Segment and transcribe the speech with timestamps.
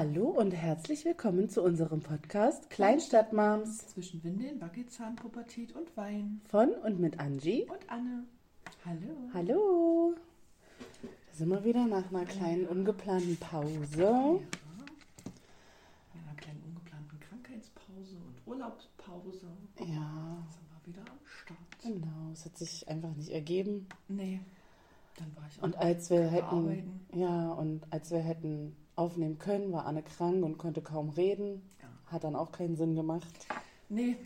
[0.00, 6.40] Hallo und herzlich willkommen zu unserem Podcast Kleinstadtmoms Zwischen Windeln, Wackelzahn, Pubertät und Wein.
[6.48, 7.64] von und mit Angie.
[7.64, 8.24] Und Anne.
[8.86, 9.14] Hallo.
[9.34, 10.14] Hallo.
[11.02, 14.00] Da sind wir wieder nach einer kleinen ungeplanten Pause.
[14.00, 14.08] Ja.
[16.14, 19.48] In einer kleinen ungeplanten Krankheitspause und Urlaubspause.
[19.80, 21.58] Ja, Jetzt sind wir wieder am Start.
[21.82, 22.30] genau.
[22.32, 23.86] Es hat sich einfach nicht ergeben.
[24.08, 24.40] Nee.
[25.18, 27.00] Dann war ich auch Und als wir hätten, Arbeiten.
[27.12, 31.62] ja, und als wir hätten aufnehmen können, war Anne krank und konnte kaum reden.
[31.80, 31.88] Ja.
[32.12, 33.26] Hat dann auch keinen Sinn gemacht.
[33.88, 34.16] Nee,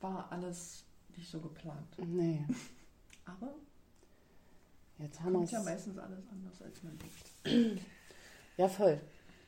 [0.00, 0.84] war alles
[1.16, 1.86] nicht so geplant.
[1.98, 2.44] Nee,
[3.26, 3.52] Aber
[4.98, 5.64] jetzt haben wir kommt ja es.
[5.64, 7.80] meistens alles anders, als man denkt.
[8.58, 9.00] Ja, voll.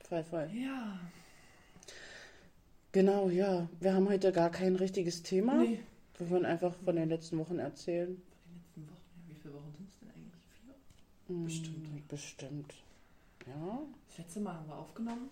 [0.09, 0.49] Voll, voll.
[0.55, 0.99] Ja.
[2.93, 3.69] Genau, ja.
[3.81, 5.57] Wir haben heute gar kein richtiges Thema.
[5.63, 5.81] Nee.
[6.17, 8.17] Wir wollen einfach von den letzten Wochen erzählen.
[8.17, 10.43] Von den letzten Wochen, ja, wie viele Wochen sind es denn eigentlich?
[10.63, 10.75] Vier?
[11.37, 12.09] Hm, Bestimmt.
[12.09, 12.75] Bestimmt.
[13.47, 13.81] Ja.
[14.09, 15.31] Das letzte Mal haben wir aufgenommen.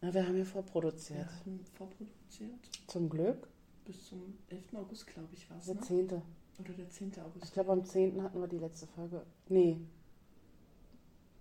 [0.00, 1.26] Na, wir haben ja Wir vorproduziert.
[1.26, 2.54] hatten vorproduziert.
[2.86, 3.48] Zum Glück.
[3.84, 4.74] Bis zum 11.
[4.74, 5.66] August, glaube ich, war es.
[5.66, 5.80] Der Ne?
[5.80, 6.06] 10.
[6.58, 7.10] Oder der 10.
[7.12, 7.52] Ich August.
[7.52, 8.22] glaube, am 10.
[8.22, 9.22] hatten wir die letzte Folge.
[9.48, 9.78] Nee.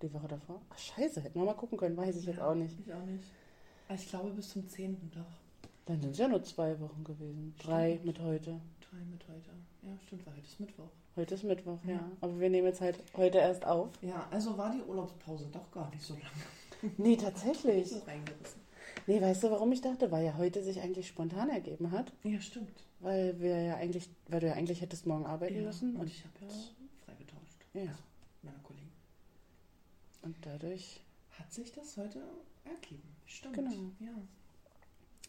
[0.01, 0.61] Die Woche davor?
[0.69, 1.21] Ach, scheiße.
[1.21, 1.95] Hätten wir mal gucken können.
[1.97, 2.77] Weiß ich jetzt Ja, auch nicht.
[2.79, 3.23] Ich auch nicht.
[3.87, 5.11] Aber ich glaube bis zum 10.
[5.13, 5.25] doch.
[5.85, 7.55] Dann sind es ja nur zwei Wochen gewesen.
[7.59, 8.05] Drei Stimmt.
[8.05, 8.59] mit heute.
[8.95, 9.49] Drei mit heute.
[9.81, 10.89] Ja, stimmt, weil heute ist Mittwoch.
[11.17, 11.93] Heute ist Mittwoch, ja.
[11.95, 12.11] Ja.
[12.21, 13.89] Aber wir nehmen jetzt halt heute erst auf.
[14.01, 16.25] Ja, also war die Urlaubspause doch gar nicht so lange.
[16.97, 17.89] Nee, tatsächlich.
[17.89, 18.61] So reingerissen.
[19.07, 20.11] Nee, weißt du, warum ich dachte?
[20.11, 22.11] Weil ja heute sich eigentlich spontan ergeben hat.
[22.23, 22.83] Ja, stimmt.
[22.99, 25.95] Weil wir ja eigentlich, weil du ja eigentlich hättest morgen arbeiten Ja, müssen.
[25.95, 26.53] und Und, ich habe ja
[27.05, 27.57] freigetauscht.
[27.73, 27.81] ja.
[27.81, 27.93] Also,
[28.43, 28.91] meiner Kollegen.
[30.21, 31.01] Und dadurch.
[31.39, 32.21] Hat sich das heute
[32.63, 33.15] ergeben.
[33.25, 33.55] Stimmt.
[33.55, 33.71] Genau.
[33.99, 34.11] Ja.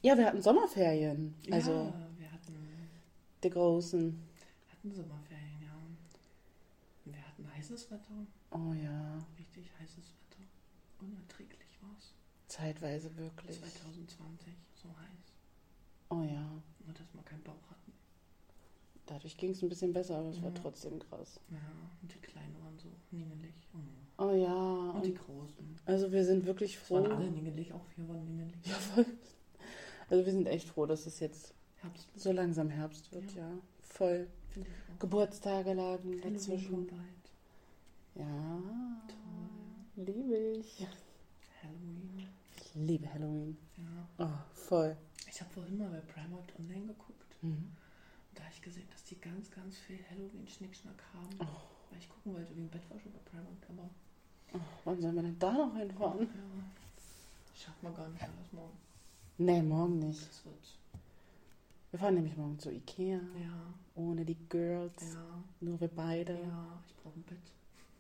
[0.03, 1.35] Ja, wir hatten Sommerferien.
[1.51, 1.93] Also ja,
[3.47, 4.23] die großen.
[4.71, 7.13] hatten Sommerferien, ja.
[7.13, 8.27] Wir hatten heißes Wetter.
[8.51, 9.19] Oh ja.
[9.39, 10.43] Richtig heißes Wetter.
[11.01, 12.13] Unerträglich war es.
[12.49, 13.59] Zeitweise wirklich.
[13.61, 15.33] 2020, so heiß.
[16.11, 16.43] Oh ja.
[16.85, 17.93] Nur, dass wir keinen Bauch hatten.
[19.07, 20.55] Dadurch ging es ein bisschen besser, aber es war Ja.
[20.61, 21.41] trotzdem krass.
[21.51, 21.59] Ja,
[22.03, 23.55] und die Kleinen waren so ningelig.
[23.73, 23.89] Mhm.
[24.19, 24.91] Oh ja.
[24.91, 25.77] Und die Und Großen.
[25.85, 27.15] also wir sind wirklich Es waren froh.
[27.15, 28.57] alle ningelig, auch wir waren ningelig.
[28.67, 29.07] Ja, voll.
[30.09, 31.53] Also wir sind echt froh, dass es jetzt
[31.83, 33.51] Herbst, so langsam Herbst wird, ja.
[33.83, 34.27] Voll.
[34.55, 34.99] ich auch.
[34.99, 36.87] Geburtstage lagen Halloween dazwischen.
[36.87, 37.01] bald.
[38.15, 38.63] Ja.
[39.09, 40.05] Toll.
[40.05, 40.87] Liebe ich.
[41.63, 42.29] Halloween.
[42.57, 43.57] Ich liebe Halloween.
[43.77, 44.09] Ja.
[44.27, 44.97] Oh, voll.
[45.29, 47.37] Ich habe vorhin mal bei Primark online geguckt.
[47.43, 47.51] Mhm.
[47.51, 47.75] Und
[48.35, 51.37] da habe ich gesehen, dass die ganz, ganz viel Halloween-Schnickschnack haben.
[51.41, 51.61] Oh.
[51.91, 53.47] Weil ich gucken wollte wegen Bettwäsche bei Primark.
[53.69, 53.91] Aber
[54.55, 56.21] Oh, wann sollen wir denn da noch hinfahren?
[56.21, 58.77] ja, schafft man gar nicht alles morgen.
[59.39, 60.27] Nee, morgen nicht.
[60.29, 60.79] Das wird,
[61.97, 63.17] Wir fahren nämlich morgen zu Ikea.
[63.41, 65.15] ja, Ohne die Girls.
[65.15, 66.35] ja, Nur wir beide.
[66.35, 67.39] ja, ich brauche ein Bett.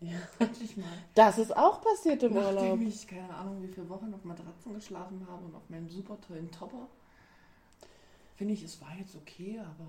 [0.02, 0.18] Ja.
[0.38, 0.84] Endlich mal.
[1.14, 2.80] Das ist auch passiert im Nachdem Urlaub.
[2.82, 6.50] ich keine Ahnung wie viele Wochen auf Matratzen geschlafen habe und auf meinem super tollen
[6.50, 6.88] Topper,
[8.34, 9.88] finde ich, es war jetzt okay, aber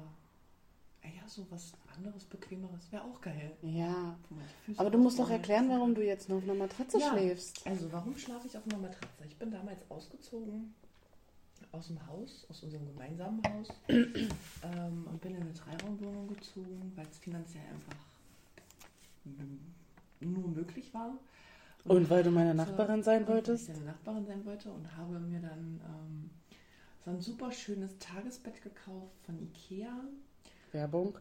[1.03, 3.57] ja, so was anderes, bequemeres wäre auch geil.
[3.61, 4.15] Ja.
[4.77, 7.09] Aber du musst doch erklären, warum du jetzt noch auf einer Matratze Ja.
[7.11, 7.67] schläfst.
[7.67, 9.25] Also, warum schlafe ich auf einer Matratze?
[9.27, 10.73] Ich bin damals ausgezogen
[11.71, 17.05] aus dem Haus, aus unserem gemeinsamen Haus ähm, und bin in eine Dreiraumwohnung gezogen, weil
[17.07, 17.95] es finanziell einfach
[20.19, 21.17] nur möglich war.
[21.83, 23.69] Und weil du meine Nachbarin sein und weil wolltest?
[23.69, 26.29] Ich eine Nachbarin sein wollte und habe mir dann ähm,
[27.05, 30.03] so ein super schönes Tagesbett gekauft von Ikea
[30.73, 31.17] Werbung.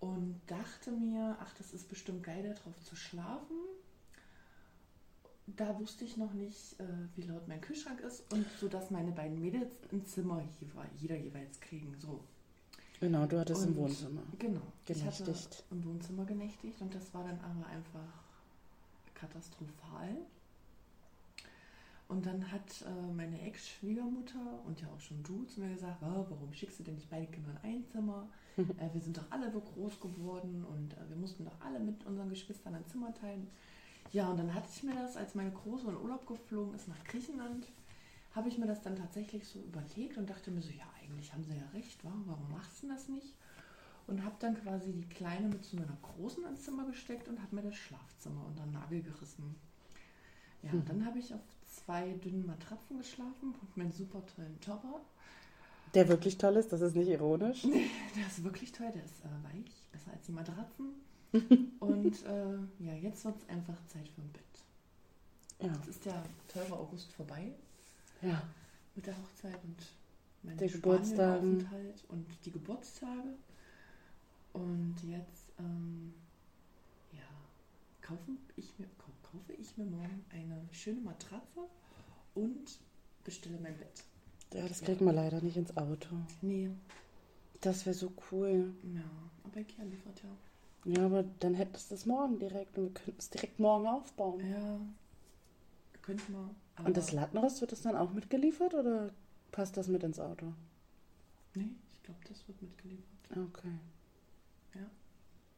[0.00, 3.56] und dachte mir, ach, das ist bestimmt geil, da drauf zu schlafen.
[5.56, 6.84] Da wusste ich noch nicht, äh,
[7.16, 11.16] wie laut mein Kühlschrank ist und so, dass meine beiden Mädels ein Zimmer jewe- jeder
[11.16, 11.94] jeweils kriegen.
[11.98, 12.20] So,
[13.00, 14.22] Genau, du hattest im Und- Wohnzimmer.
[14.38, 14.60] genau.
[14.86, 15.64] Ich hatte Genächtigt.
[15.70, 18.12] im Wohnzimmer genächtigt und das war dann aber einfach
[19.14, 20.16] katastrophal.
[22.08, 26.26] Und dann hat äh, meine Ex-Schwiegermutter und ja auch schon du zu mir gesagt, "Ah,
[26.28, 28.28] warum schickst du denn nicht beide Kinder in ein Zimmer?
[28.58, 32.04] äh, wir sind doch alle so groß geworden und äh, wir mussten doch alle mit
[32.04, 33.46] unseren Geschwistern ein Zimmer teilen.
[34.12, 37.02] Ja, und dann hatte ich mir das, als meine Große in Urlaub geflogen ist nach
[37.04, 37.66] Griechenland,
[38.34, 41.44] habe ich mir das dann tatsächlich so überlegt und dachte mir so, ja, eigentlich haben
[41.44, 42.12] sie ja recht, wa?
[42.26, 43.34] warum machst du das nicht?
[44.06, 47.54] Und habe dann quasi die Kleine mit zu meiner Großen ins Zimmer gesteckt und habe
[47.54, 49.54] mir das Schlafzimmer unter den Nagel gerissen.
[50.62, 50.84] Ja, Mhm.
[50.86, 55.00] dann habe ich auf zwei dünnen Matratzen geschlafen und meinen super tollen Topper.
[55.94, 57.62] Der wirklich toll ist, das ist nicht ironisch.
[58.16, 60.94] Der ist wirklich toll, der ist äh, weich, besser als die Matratzen.
[61.80, 64.42] und äh, ja, jetzt wird es einfach Zeit für ein Bett.
[65.60, 65.72] Ja.
[65.74, 67.52] Jetzt ist der teure August vorbei
[68.22, 68.42] Ja.
[68.94, 69.76] mit der Hochzeit und
[70.42, 70.68] mein Der.
[70.68, 73.34] Spanienaufenthalt und die Geburtstage.
[74.52, 76.12] Und jetzt, ähm,
[77.12, 77.22] ja,
[78.00, 81.60] kaufen ich mir, kau- kaufe ich mir morgen eine schöne Matratze
[82.34, 82.78] und
[83.22, 84.02] bestelle mein Bett.
[84.52, 86.08] Ja, das kriegt man leider nicht ins Auto.
[86.42, 86.70] Nee.
[87.60, 88.74] Das wäre so cool.
[88.94, 89.02] Ja,
[89.44, 90.30] aber Ikea liefert ja.
[90.84, 94.40] Ja, aber dann hättest du es morgen direkt und wir könnten es direkt morgen aufbauen.
[94.50, 94.80] Ja.
[96.02, 96.54] Könnte man.
[96.76, 99.10] Aber Und das Lattenrost wird das dann auch mitgeliefert oder
[99.52, 100.54] passt das mit ins Auto?
[101.54, 103.06] Nee, ich glaube, das wird mitgeliefert.
[103.30, 103.72] Okay.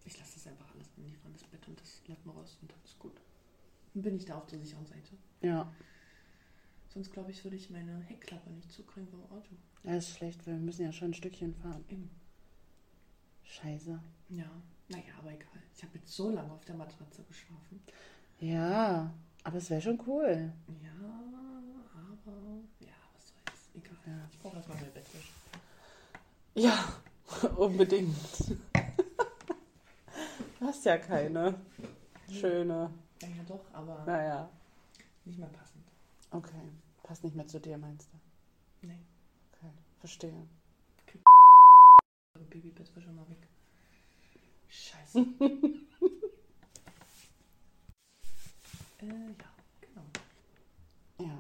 [0.04, 3.12] Ich lasse das einfach alles liefern, das Bett und das Lattenrost und dann ist gut.
[3.94, 5.16] Dann bin ich da auf der sicheren Seite.
[5.42, 5.72] Ja,
[6.88, 9.48] Sonst glaube ich, würde ich meine Heckklappe nicht zukriegen beim Auto.
[9.84, 11.84] ja, ist schlecht, weil wir müssen ja schon ein Stückchen fahren.
[11.88, 12.10] Eben.
[13.44, 13.98] Scheiße.
[14.28, 14.50] Ja.
[14.92, 15.48] Naja, aber egal.
[15.74, 17.82] Ich habe jetzt so lange auf der Matratze geschlafen.
[18.38, 19.12] Ja,
[19.44, 20.52] aber es wäre schon cool.
[20.82, 22.60] Ja, aber.
[22.80, 23.70] Ja, was soll's.
[23.74, 23.96] Egal.
[24.06, 24.28] Ja.
[24.30, 25.32] Ich brauche erstmal mein Bettwäsche.
[26.54, 26.92] Ja,
[27.56, 28.14] unbedingt.
[30.60, 31.54] du hast ja keine
[32.30, 32.92] schöne.
[33.22, 34.50] Naja, doch, aber Naja,
[35.24, 35.84] nicht mehr passend.
[36.30, 36.70] okay.
[37.02, 38.86] Passt nicht mehr zu dir, meinst du?
[38.86, 39.00] Nee.
[39.52, 40.46] Okay, verstehe.
[42.34, 43.48] Eure Babybettwäsche mal weg.
[44.72, 45.19] Scheiße.
[49.00, 49.12] äh, ja,
[49.80, 50.02] genau.
[51.19, 51.38] Ja.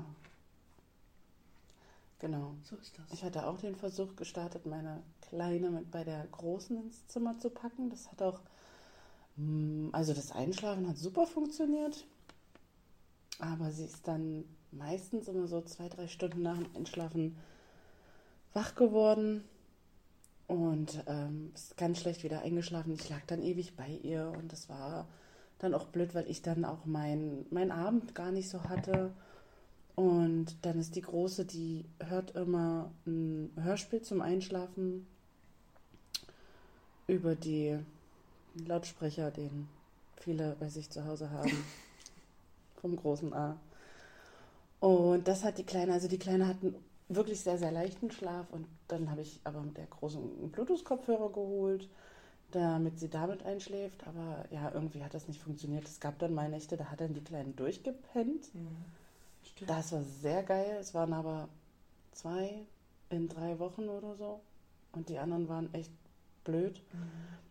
[2.18, 2.54] Genau.
[2.62, 3.10] So ist das.
[3.12, 7.48] Ich hatte auch den Versuch gestartet, meine Kleine mit bei der Großen ins Zimmer zu
[7.48, 7.88] packen.
[7.88, 8.40] Das hat auch,
[9.36, 12.04] mm, also das Einschlafen hat super funktioniert.
[13.38, 17.34] Aber sie ist dann meistens immer so zwei, drei Stunden nach dem Einschlafen
[18.52, 19.42] wach geworden
[20.46, 22.92] und ähm, ist ganz schlecht wieder eingeschlafen.
[22.92, 25.06] Ich lag dann ewig bei ihr und das war
[25.58, 29.12] dann auch blöd, weil ich dann auch mein, mein Abend gar nicht so hatte.
[29.94, 35.06] Und dann ist die Große, die hört immer ein Hörspiel zum Einschlafen
[37.06, 37.78] über die
[38.54, 39.68] Lautsprecher, den
[40.16, 41.52] viele bei sich zu Hause haben.
[42.80, 43.56] Vom großen A.
[44.80, 46.74] Und das hat die Kleine, also die Kleine hat einen
[47.14, 48.50] wirklich sehr, sehr leichten Schlaf.
[48.52, 51.88] Und dann habe ich aber mit der großen Bluetooth-Kopfhörer geholt,
[52.50, 54.06] damit sie damit einschläft.
[54.06, 55.86] Aber ja, irgendwie hat das nicht funktioniert.
[55.86, 58.54] Es gab dann mal Nächte, da hat dann die Kleine durchgepennt.
[58.54, 58.68] Mhm.
[59.44, 59.70] Stimmt.
[59.70, 60.76] Das war sehr geil.
[60.80, 61.48] Es waren aber
[62.12, 62.64] zwei
[63.10, 64.40] in drei Wochen oder so.
[64.92, 65.92] Und die anderen waren echt
[66.44, 66.82] blöd.
[66.92, 66.98] Mhm.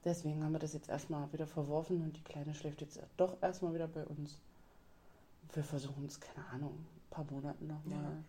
[0.04, 3.74] Deswegen haben wir das jetzt erstmal wieder verworfen und die Kleine schläft jetzt doch erstmal
[3.74, 4.40] wieder bei uns.
[5.54, 8.04] Wir versuchen es, keine Ahnung, ein paar Monaten nochmal.
[8.04, 8.24] Ja.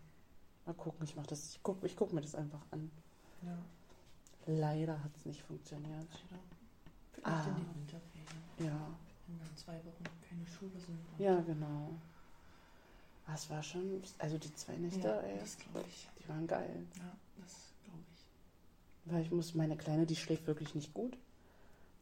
[0.65, 2.89] Mal gucken, ich mach das, ich gucke ich guck mir das einfach an.
[3.41, 3.57] Ja,
[4.45, 6.07] Leider hat es nicht funktioniert.
[7.13, 7.47] Vielleicht Ah.
[7.49, 8.43] in den Winterferien.
[8.59, 8.87] Ja,
[9.27, 10.99] Wenn dann zwei Wochen keine Schule sind.
[11.17, 11.91] ja, genau.
[13.25, 16.09] Ah, Es war schon, also die zwei Nächte, ja ey, das glaube ich.
[16.19, 16.85] die waren geil.
[16.97, 19.11] Ja, das glaube ich.
[19.11, 21.17] Weil ich muss, meine Kleine, die schläft wirklich nicht gut.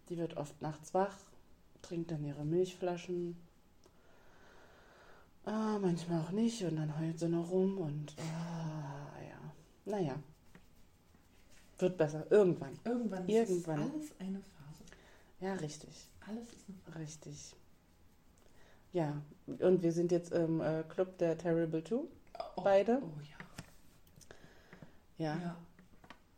[0.10, 1.16] Die wird oft nachts wach,
[1.84, 3.38] trinkt dann ihre Milchflaschen.
[5.46, 9.54] Ah, manchmal auch nicht und dann heult sie noch rum und ah, ja.
[9.86, 10.16] Naja.
[11.80, 12.32] Wird besser.
[12.32, 12.78] Irgendwann.
[12.86, 13.44] Irgendwann, Irgendwann.
[13.44, 14.84] ist es alles eine Phase.
[15.40, 15.90] Ja, richtig.
[16.28, 17.00] Alles ist eine Phase.
[17.00, 17.56] Richtig.
[18.94, 22.08] Ja, und wir sind jetzt im äh, Club der Terrible Two.
[22.56, 23.02] Oh, Beide?
[23.02, 23.38] Oh ja.
[25.18, 25.58] Ja, Ja,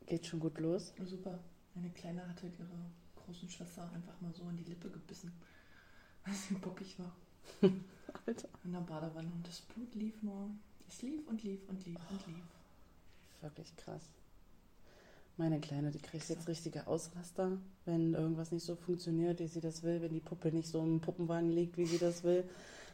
[0.06, 0.94] geht schon gut los.
[1.06, 1.40] super.
[1.76, 2.68] Meine Kleine hatte ihre
[3.16, 5.32] großen Schwester einfach mal so in die Lippe gebissen,
[6.26, 7.12] weil sie bockig war.
[8.26, 8.48] Alter.
[8.64, 10.50] In der Badewanne und das Blut lief nur.
[10.88, 12.44] Es lief und lief und lief und lief.
[13.42, 14.04] Wirklich krass.
[15.36, 19.82] Meine Kleine, die kriegt jetzt richtige Ausraster, wenn irgendwas nicht so funktioniert, wie sie das
[19.82, 22.44] will, wenn die Puppe nicht so im Puppenwagen liegt, wie sie das will.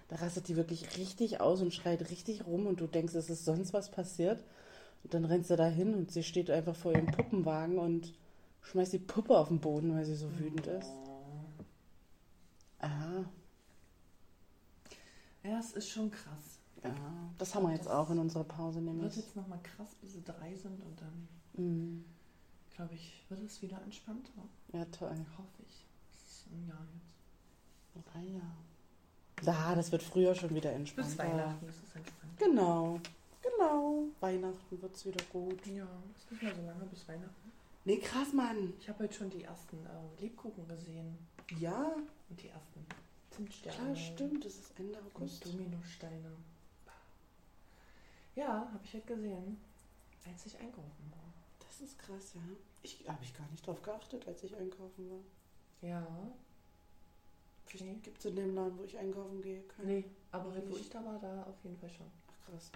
[0.07, 3.43] Da rastet die wirklich richtig aus und schreit richtig rum und du denkst, es ist
[3.43, 4.41] sonst was passiert.
[5.03, 8.13] Und dann rennst du da hin und sie steht einfach vor ihrem Puppenwagen und
[8.63, 10.91] schmeißt die Puppe auf den Boden, weil sie so wütend ist.
[12.81, 13.25] Oh.
[15.43, 16.59] Ja, es ist schon krass.
[16.83, 16.93] ja.
[17.37, 19.15] Das haben wir jetzt auch in unserer Pause Wird nämlich.
[19.15, 22.05] jetzt nochmal krass, bis sie drei sind und dann, Mhm.
[22.75, 24.31] glaube ich, wird es wieder entspannter.
[24.73, 25.09] Ja, toll.
[25.37, 25.85] Hoffe ich.
[26.11, 28.05] Das ist ein Jahr jetzt.
[28.13, 28.55] Drei Jahre.
[29.43, 31.07] Ja, das wird früher schon wieder entspannt.
[31.07, 32.37] Bis Weihnachten ist es entspannt.
[32.37, 32.99] Genau,
[33.41, 34.03] genau.
[34.19, 35.65] Weihnachten wird es wieder gut.
[35.67, 37.51] Ja, ist nicht mehr so lange bis Weihnachten.
[37.85, 38.73] Nee, krass, Mann.
[38.79, 41.17] Ich habe heute schon die ersten äh, Lebkuchen gesehen
[41.57, 41.93] Ja,
[42.29, 42.85] und die ersten
[43.39, 43.77] Zimtsterne.
[43.77, 44.45] klar, stimmt.
[44.45, 45.45] Es ist Ende Und August.
[45.45, 46.31] Dominosteine.
[48.35, 49.57] Ja, habe ich heute gesehen,
[50.25, 51.33] als ich einkaufen war.
[51.67, 52.41] Das ist krass, ja.
[52.83, 55.89] Ich habe ich gar nicht drauf geachtet, als ich einkaufen war.
[55.89, 56.05] Ja.
[57.65, 57.99] Vielleicht Nee.
[58.01, 59.61] gibt es in dem Laden, wo ich einkaufen gehe.
[59.63, 62.07] Keine Nee, aber wo ich da war, da auf jeden Fall schon.
[62.27, 62.71] Ach, krass.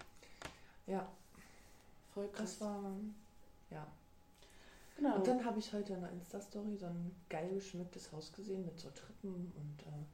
[0.88, 1.10] Ja,
[2.14, 2.58] Voll krass.
[2.60, 2.96] das war.
[3.70, 3.88] Ja.
[4.96, 5.16] genau.
[5.16, 8.80] Und dann habe ich heute in der Insta-Story so ein geil geschmücktes Haus gesehen mit
[8.80, 10.06] so Treppen und äh,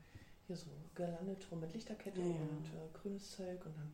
[0.50, 2.32] hier so Girlande drum mit Lichterkette Ja, ja.
[2.34, 3.92] und äh, grünes Zeug und dann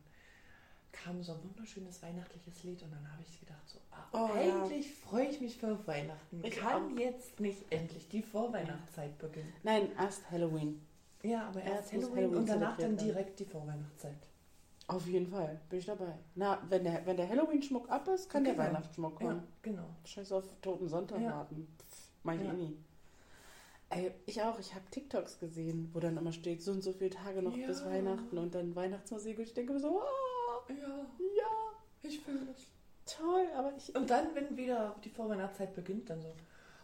[0.90, 4.62] kam so ein wunderschönes weihnachtliches Lied und dann habe ich gedacht, so, ah, Oh, ja.
[4.64, 6.40] eigentlich freue ich mich für Weihnachten.
[6.42, 6.98] Ich Kann auch.
[6.98, 9.52] jetzt nicht endlich die Vorweihnachtszeit beginnen.
[9.62, 10.80] Nein, erst Halloween.
[11.22, 14.16] Ja, aber erst Erst Halloween, Halloween und danach dann direkt die Vorweihnachtszeit.
[14.88, 16.14] Auf jeden Fall, bin ich dabei.
[16.34, 18.64] Na, wenn der, wenn der Halloween-Schmuck ab ist, kann der Genau.
[18.66, 19.42] Weihnachtsschmuck Ja, kommen.
[19.60, 19.84] genau.
[20.04, 21.46] Scheiß auf Toten Sonntag Ja.
[22.22, 22.52] mach ich Ja.
[22.52, 22.78] eh nie.
[24.26, 24.58] Ich auch.
[24.58, 27.66] Ich habe TikToks gesehen, wo dann immer steht, so und so viele Tage noch Ja.
[27.68, 29.38] bis Weihnachten und dann Weihnachtsmusik.
[29.38, 30.74] Und ich denke mir so, ah, Ja,
[31.18, 32.66] ja, ich fühle es.
[33.16, 33.46] toll.
[33.56, 36.32] Aber ich, Und dann, wenn wieder die Vorweihnachtszeit beginnt, dann so,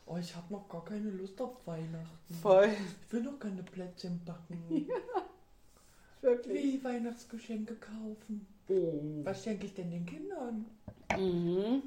[0.07, 2.35] oh, ich habe noch gar keine Lust auf Weihnachten.
[2.41, 2.69] voll,
[3.07, 4.89] Ich will noch keine Plätzchen backen.
[6.23, 6.63] wirklich.
[6.63, 8.47] Wie Weihnachtsgeschenke kaufen.
[8.69, 9.25] Oh.
[9.25, 10.65] Was schenke ich denn den Kindern?
[11.19, 11.83] Mhm.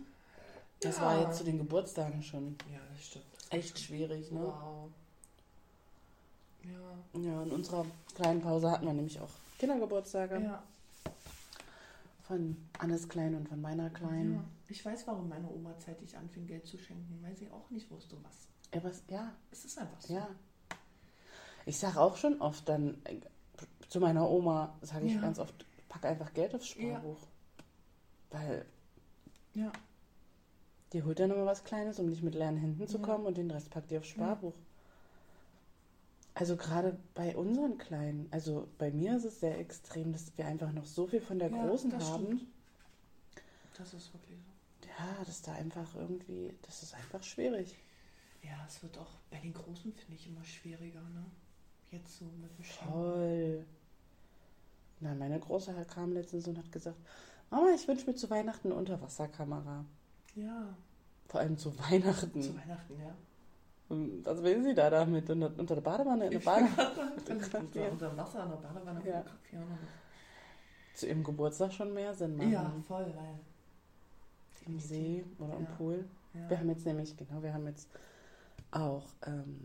[0.81, 1.03] Das Ja.
[1.03, 3.25] war jetzt zu den Geburtstagen schon Ja, das stimmt.
[3.34, 4.41] Das echt schwierig, ne?
[4.41, 4.89] Wow.
[6.72, 7.22] Ja.
[7.22, 9.29] Ja, in unserer kleinen Pause hatten wir nämlich auch
[9.60, 10.63] Kindergeburtstage Ja.
[12.24, 14.34] von Annes Klein und von meiner Kleinen.
[14.36, 14.43] ja.
[14.67, 18.17] Ich weiß, warum meine Oma zeitig anfing, Geld zu schenken, weil sie auch nicht wusste,
[18.24, 18.48] was.
[18.74, 20.13] Ja, was, ja, Es ist einfach so.
[20.13, 20.27] ja.
[21.67, 23.19] Ich sage auch schon oft dann äh,
[23.88, 25.22] zu meiner Oma, sage ich Ja.
[25.22, 27.19] ganz oft, pack einfach Geld aufs Sparbuch.
[28.31, 28.65] Weil
[29.53, 29.72] Ja.
[30.93, 33.03] die holt dann immer was Kleines, um nicht mit leeren Händen zu Ja.
[33.03, 34.53] kommen und den Rest packt die aufs Sparbuch.
[36.36, 40.72] Also gerade bei unseren Kleinen, also bei mir ist es sehr extrem, dass wir einfach
[40.74, 42.25] noch so viel von der Ja, Großen das haben.
[42.25, 42.46] stimmt.
[43.77, 44.88] Das ist wirklich so.
[44.88, 47.75] Ja, das ist da einfach irgendwie, das ist einfach schwierig.
[48.44, 51.25] Ja, es wird auch bei den Großen, finde ich, immer schwieriger, ne?
[51.92, 52.92] Jetzt so mit dem Schenken.
[52.94, 53.65] Voll.
[55.00, 56.98] Na, meine Große kam letztens und hat gesagt,
[57.50, 59.86] Mama, ich wünsche mir zu Weihnachten eine Unterwasserkamera.
[60.36, 60.75] Ja,
[61.27, 62.42] Vor allem zu Weihnachten.
[62.42, 63.15] zu Weihnachten, ja.
[63.89, 65.30] Was will sie da damit?
[65.30, 66.65] Unter, unter der Badewanne in der Bade
[67.30, 69.20] unter, unter Wasser in der Badewanne Ja.
[69.20, 69.77] oder
[70.96, 72.51] Zu ihrem Geburtstag schon mehr Sinn machen.
[72.51, 73.39] Ja, voll, weil.
[74.65, 75.70] Im See oder im Ja.
[75.77, 76.06] Pool.
[76.34, 76.50] Ja.
[76.50, 77.88] Wir haben jetzt nämlich, genau, wir haben jetzt
[78.72, 79.60] auch, ähm,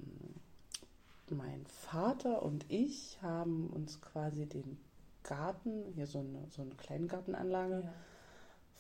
[1.31, 4.79] mein Vater und ich haben uns quasi den
[5.23, 7.93] Garten, hier so eine, so eine Kleingartenanlage ja.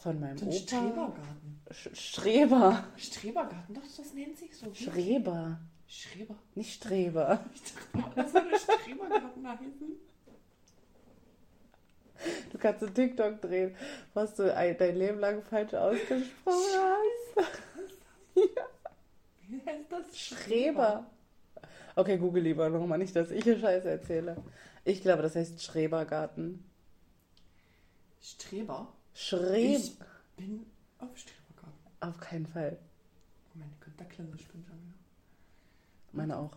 [0.00, 0.57] Von meinem So Opa.
[0.57, 1.61] Strebergarten.
[1.71, 2.85] Sch Streber.
[2.97, 4.73] Strebergarten, doch, das nennt sich so.
[4.75, 5.61] Schreber.
[5.87, 6.35] Schreber.
[6.54, 7.45] Nicht Streber.
[8.14, 9.92] Was soll der Strebergarten heißen?
[12.52, 13.75] Du kannst einen TikTok drehen,
[14.12, 16.26] was du ein- dein Leben lang falsch ausgesprochen
[17.37, 17.50] hast.
[19.49, 20.19] Wie heißt das?
[20.19, 21.07] Schreber.
[21.97, 24.37] Okay, google lieber nochmal, nicht, dass ich hier Scheiße erzähle.
[24.85, 26.64] Ich glaube, das heißt Schrebergarten.
[28.21, 28.92] Streber?
[29.14, 29.81] Schreb.
[29.81, 29.99] Ich
[30.37, 30.67] bin
[30.99, 31.90] auf Strebergarten.
[32.00, 32.79] Auf keinen Fall.
[33.55, 34.95] Oh, meine Kontaktlinse spinnt schon wieder.
[36.12, 36.57] Meine auch.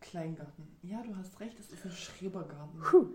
[0.00, 0.68] Kleingarten.
[0.82, 2.80] Ja, du hast recht, es ist ein Schrebergarten.
[2.80, 3.08] Puh.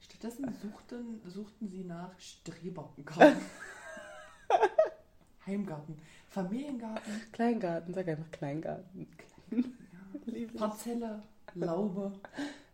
[0.00, 3.40] Stattdessen suchten, suchten sie nach Strebergarten.
[5.46, 5.98] Heimgarten.
[6.28, 7.22] Familiengarten.
[7.32, 9.08] Kleingarten, sag einfach Kleingarten.
[9.50, 9.58] Ja.
[10.26, 10.58] Lieb ich.
[10.58, 11.22] Parzelle.
[11.54, 12.12] Laube.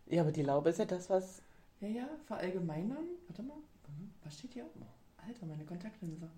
[0.06, 1.42] Ja, aber die Laube ist ja das, was.
[1.80, 3.06] Ja, ja, verallgemeinern.
[3.28, 3.56] Warte mal.
[4.24, 4.64] Was steht hier?
[4.80, 4.84] Oh,
[5.26, 6.28] Alter, meine Kontaktlinse.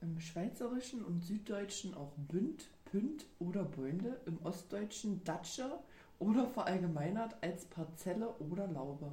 [0.00, 4.20] Im Schweizerischen und Süddeutschen auch Bünd, Pünd oder Bäunde.
[4.26, 5.78] Im Ostdeutschen Datsche
[6.18, 9.12] oder verallgemeinert als Parzelle oder Laube.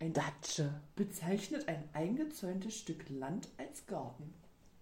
[0.00, 0.72] Ein Datsche.
[0.96, 4.32] bezeichnet ein eingezäuntes Stück Land als Garten.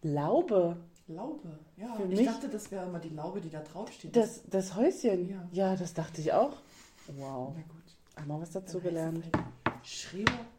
[0.02, 0.76] Laube.
[1.08, 1.94] Laube, ja.
[1.96, 4.14] Für ich mich- dachte, das wäre immer die Laube, die da draufsteht.
[4.14, 5.28] Das, das Häuschen.
[5.28, 5.48] Ja.
[5.52, 5.76] Ja.
[5.76, 6.56] das dachte ich auch.
[7.08, 7.54] Wow.
[7.56, 7.82] Na gut.
[8.16, 9.22] Haben wir was dazu Dann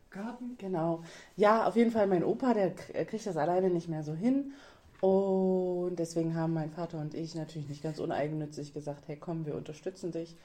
[0.09, 0.57] Schrebergarten.
[0.57, 1.03] Genau.
[1.35, 4.53] Ja, auf jeden Fall mein Opa, der er kriegt das alleine nicht mehr so hin.
[5.01, 9.55] Und deswegen haben mein Vater und ich natürlich nicht ganz uneigennützig gesagt, hey komm, wir
[9.55, 10.35] unterstützen dich.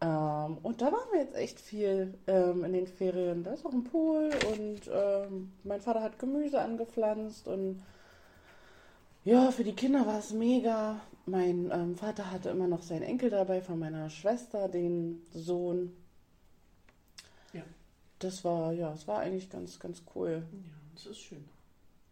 [0.00, 3.42] Ähm, und da waren wir jetzt echt viel ähm, in den Ferien.
[3.42, 7.82] Da ist auch ein Pool und ähm, mein Vater hat Gemüse angepflanzt und
[9.24, 11.00] ja, für die Kinder war es mega.
[11.26, 15.92] Mein ähm, Vater hatte immer noch seinen Enkel dabei von meiner Schwester, den Sohn.
[18.24, 20.46] Das war, ja, es war eigentlich ganz, ganz cool.
[20.50, 20.58] Ja,
[20.94, 21.44] das ist schön.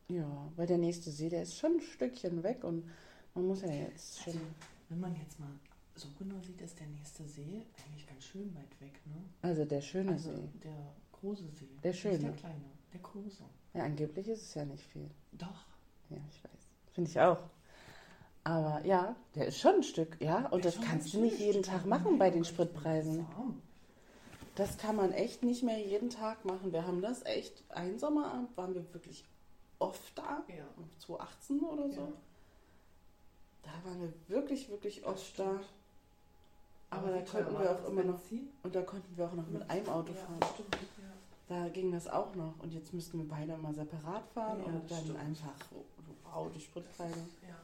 [0.09, 2.85] Ja, weil der nächste See, der ist schon ein Stückchen weg und
[3.35, 4.35] man muss ja jetzt schon.
[4.35, 4.45] Also,
[4.90, 5.49] wenn man jetzt mal
[5.95, 9.23] so genau sieht, ist der nächste See eigentlich ganz schön weit weg, ne?
[9.40, 10.49] Also der schöne Also See.
[10.64, 11.69] der große See.
[11.83, 12.19] Der Nicht schöne.
[12.19, 13.42] der kleine, der große.
[13.73, 15.09] Ja, angeblich ist es ja nicht viel.
[15.33, 15.64] Doch.
[16.11, 16.61] Ja, ich weiß.
[16.92, 17.38] Finde ich auch.
[18.45, 20.47] Aber ja, der ist schon ein Stück, ja.
[20.49, 21.47] Und das Schon kannst du nicht Stück.
[21.47, 23.19] jeden Tag Oh machen bei den Spritpreisen.
[23.19, 23.62] das arm.
[24.54, 26.73] Das kann man echt nicht mehr jeden Tag machen.
[26.73, 29.25] Wir haben das echt, einen Sommerabend waren wir wirklich
[29.78, 30.42] oft da.
[30.49, 30.64] Ja.
[30.99, 32.00] 2018 oder so.
[32.00, 32.12] Ja.
[33.62, 35.44] Da waren wir wirklich, wirklich oft da.
[35.54, 35.68] stimmt.
[36.90, 38.50] Aber da konnten wir auch immer noch, Benzin?
[38.62, 40.40] und da konnten wir auch noch mit einem Auto fahren.
[40.52, 40.76] Stimmt.
[41.49, 42.59] Da ging das auch noch.
[42.59, 45.18] Und jetzt müssten wir beide mal separat fahren Ja, und dann stimmt.
[45.18, 45.54] einfach,
[46.25, 47.26] wow, die Spritpreise.
[47.49, 47.56] Ja.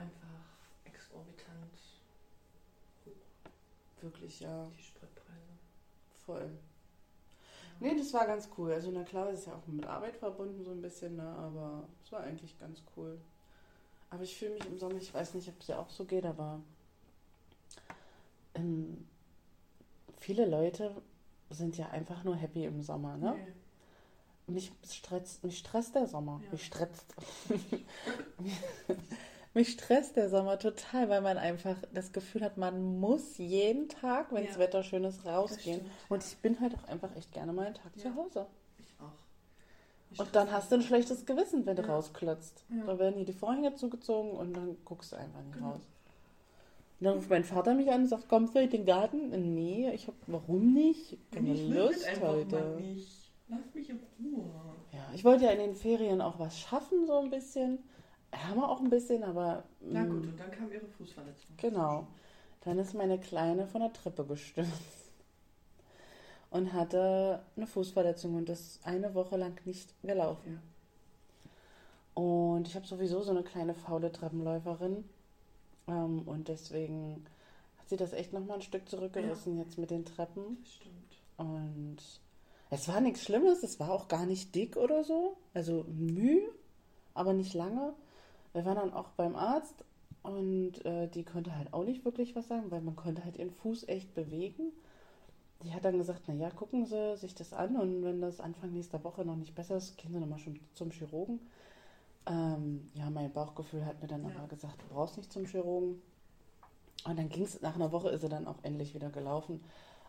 [0.00, 0.44] Einfach
[0.84, 1.54] exorbitant
[4.00, 5.13] Wirklich, ja, die Spritpreise.
[6.26, 6.50] Voll.
[7.80, 8.72] Nee, das war ganz cool.
[8.72, 11.24] Also, na klar, es ist ja auch mit Arbeit verbunden, so ein bisschen, ne?
[11.24, 13.20] aber es war eigentlich ganz cool.
[14.10, 16.24] Aber ich fühle mich im Sommer, ich weiß nicht, ob es ja auch so geht,
[16.24, 16.60] aber
[18.54, 19.08] ähm,
[20.18, 20.94] viele Leute
[21.50, 23.34] sind ja einfach nur happy im Sommer, ne?
[23.36, 23.52] Nee.
[24.46, 26.40] Mich stresst, mich stresst der Sommer.
[26.44, 26.52] Ja.
[26.52, 27.14] Mich stresst.
[29.54, 34.32] mich stresst der Sommer total, weil man einfach das Gefühl hat, man muss jeden Tag,
[34.32, 34.60] wenn das Ja.
[34.60, 35.80] Wetter schön ist, rausgehen.
[35.80, 36.28] stimmt, Und ja.
[36.28, 38.02] ich bin halt auch einfach echt gerne mal einen Tag Ja.
[38.02, 38.46] zu Hause.
[38.78, 39.12] Ich auch.
[40.10, 42.64] Ich Und dann hast du ein schlechtes Gewissen, wenn du rausklotzt.
[42.68, 42.84] Ja.
[42.84, 45.70] Da werden dir die Vorhänge zugezogen und dann guckst du einfach nicht Genau.
[45.72, 45.82] raus.
[47.00, 49.54] Und dann ruft mein Vater mich an und sagt, kommst du in den Garten?
[49.54, 51.18] Nee, ich hab, warum nicht?
[51.32, 52.78] Keine Ich Lust heute.
[53.48, 54.44] Lass mich in Ruhe.
[54.92, 57.78] Ja, ich wollte ja in den Ferien auch was schaffen, so ein bisschen.
[58.34, 59.64] Haben wir auch ein bisschen, aber.
[59.80, 61.50] Na mm, gut, und dann kam ihre Fußverletzung.
[61.56, 62.06] Genau.
[62.62, 64.72] Dann ist meine Kleine von der Treppe gestürzt
[66.50, 70.60] und hatte eine Fußverletzung und ist eine Woche lang nicht gelaufen.
[72.14, 75.04] Und ich habe sowieso so eine kleine faule Treppenläuferin
[75.88, 77.26] ähm, und deswegen
[77.78, 80.58] hat sie das echt nochmal ein Stück zurückgerissen jetzt mit den Treppen.
[80.62, 80.94] Das stimmt.
[81.36, 81.96] Und
[82.70, 85.36] es war nichts Schlimmes, es war auch gar nicht dick oder so.
[85.52, 86.48] Also Mühe,
[87.14, 87.94] aber nicht lange.
[88.54, 89.84] Wir waren dann auch beim Arzt
[90.22, 93.50] und äh, die konnte halt auch nicht wirklich was sagen, weil man konnte halt ihren
[93.50, 94.72] Fuß echt bewegen.
[95.62, 99.02] Die hat dann gesagt, naja, gucken Sie sich das an und wenn das Anfang nächster
[99.04, 101.40] Woche noch nicht besser ist, gehen Sie nochmal schon zum Chirurgen.
[102.26, 104.34] Ähm, ja, mein Bauchgefühl hat mir dann Ja.
[104.38, 106.00] aber gesagt, du brauchst nicht zum Chirurgen.
[107.06, 109.62] Und dann ging es, nach einer Woche ist sie dann auch endlich wieder gelaufen.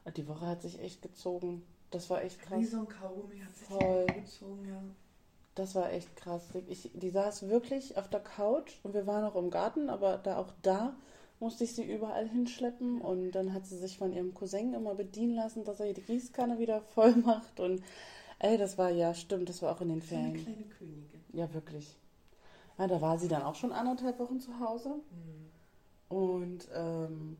[0.06, 1.64] Und die Woche hat sich echt gezogen.
[1.92, 2.60] Das war echt krass.
[2.60, 4.06] Wie so ein Kaugummi hat sich Voll.
[4.06, 4.82] gezogen, ja.
[5.56, 6.44] Das war echt krass.
[6.68, 10.38] Ich, die saß wirklich auf der Couch und wir waren auch im Garten, aber da
[10.38, 10.96] auch da
[11.40, 15.36] musste ich sie überall hinschleppen und dann hat sie sich von ihrem Cousin immer bedienen
[15.36, 17.82] lassen, dass er die Gießkanne wieder voll macht und
[18.40, 20.44] ey, das war ja stimmt, das war auch in den ist eine Ferien.
[20.44, 21.24] kleine Königin.
[21.34, 21.96] Ja, wirklich.
[22.78, 26.18] Ja, da war sie dann auch schon anderthalb Wochen zu Hause Hm.
[26.18, 27.38] und ähm,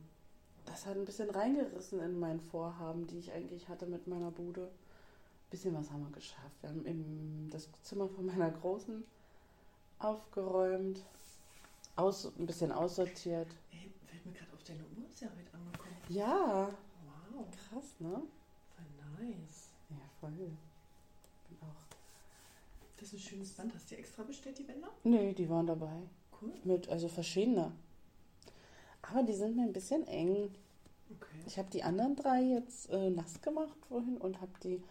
[0.64, 4.68] das hat ein bisschen reingerissen in mein Vorhaben, die ich eigentlich hatte mit meiner Bude.
[5.50, 6.56] Bisschen was haben wir geschafft.
[6.62, 9.04] Wir haben im, das Zimmer von meiner Großen
[9.98, 11.00] aufgeräumt,
[11.96, 13.48] aus, ein bisschen aussortiert.
[13.72, 15.96] Ey, fällt mir gerade auf, deine Uhr ist ja heute angekommen.
[16.08, 16.68] Ja,
[17.32, 18.22] Wow, krass, ne?
[18.74, 19.68] voll nice.
[19.90, 20.30] Ja, voll.
[20.30, 21.96] Bin auch.
[22.98, 23.74] Das ist ein schönes Band.
[23.74, 24.88] Hast du dir extra bestellt, die Bänder?
[25.04, 25.92] Nee, die waren dabei.
[26.40, 26.52] Cool.
[26.64, 27.72] Mit, also verschiedene.
[29.02, 30.50] Aber die sind mir ein bisschen eng.
[31.10, 31.36] Okay.
[31.46, 34.82] Ich habe die anderen drei jetzt äh, nass gemacht vorhin und habe die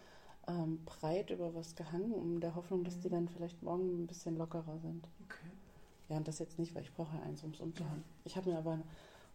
[0.48, 3.14] ähm, breit über was gehangen, um der Hoffnung, dass die Mhm.
[3.14, 5.08] dann vielleicht morgen ein bisschen lockerer sind.
[5.26, 5.48] Okay.
[6.10, 8.04] Ja, und das jetzt nicht, weil ich brauche ja eins, um es umzuhängen.
[8.26, 8.80] Ich habe mir aber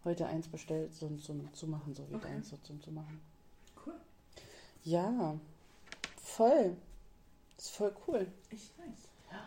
[0.05, 2.27] heute eins bestellt, so zum Zumachen, so wie Okay.
[2.27, 3.19] eins so zum Zumachen.
[3.85, 3.93] Cool.
[4.83, 5.37] Ja,
[6.15, 6.77] voll.
[7.57, 8.27] Das ist voll cool.
[8.49, 9.09] Echt nice.
[9.29, 9.37] Ja.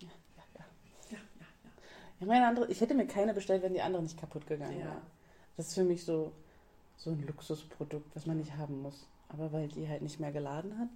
[0.00, 0.64] Ja, ja, ja.
[1.10, 1.70] Ja, ja, ja.
[2.20, 4.86] Ja, meine andere, ich hätte mir keine bestellt, wenn die andere nicht kaputt gegangen Ja.
[4.86, 5.02] wäre.
[5.56, 6.32] Das ist für mich so,
[6.96, 9.06] so ein Luxusprodukt, was man nicht haben muss.
[9.32, 10.88] Aber weil die halt nicht mehr geladen hat,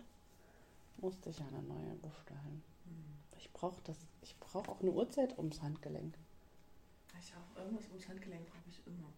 [0.99, 2.63] musste ich eine neue bestellen.
[2.85, 3.05] Hm.
[3.39, 6.15] Ich brauche das, ich brauche auch eine Uhrzeit ums Handgelenk.
[7.21, 9.09] Ich auch irgendwas ums Handgelenk brauche ich immer.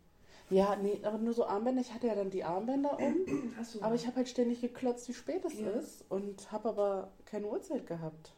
[0.49, 1.81] Ja, nee, aber nur so Armbänder.
[1.81, 3.83] Ich hatte ja dann die Armbänder um, Achso.
[3.83, 5.71] aber ich habe halt ständig geklotzt, wie spät es Ja.
[5.71, 8.33] ist und habe aber keine Uhrzeit gehabt.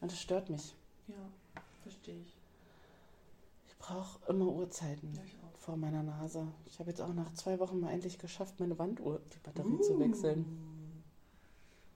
[0.00, 0.74] Und das stört mich.
[1.08, 1.14] Ja,
[1.82, 2.32] verstehe ich.
[3.68, 5.12] Ich brauche immer Uhrzeiten.
[5.14, 5.35] Ja, ich.
[5.66, 6.46] Vor meiner Nase.
[6.66, 9.98] Ich habe jetzt auch nach zwei Wochen mal endlich geschafft, meine Wanduhr, die Batterie zu
[9.98, 10.46] wechseln.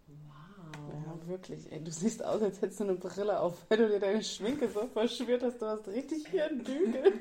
[0.08, 0.92] Wow.
[0.92, 1.70] Ja, wirklich.
[1.70, 4.68] Ey, du siehst aus, als hättest du eine Brille auf, weil du dir deine Schminke
[4.68, 5.62] so verschmiert hast.
[5.62, 7.20] Du hast richtig hier einen Dügel.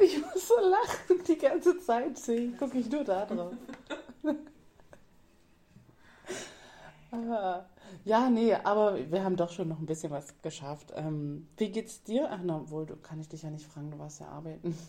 [0.00, 2.16] Ich muss so lachen die ganze Zeit.
[2.16, 3.54] Deswegen gucke ich nur da drauf.
[7.10, 7.64] Ah,
[8.04, 10.92] Ja, nee, aber wir haben doch schon noch ein bisschen was geschafft.
[10.96, 12.28] Ähm, wie geht's dir?
[12.30, 14.76] Ach, na wohl, du kann ich dich ja nicht fragen, du warst ja arbeiten.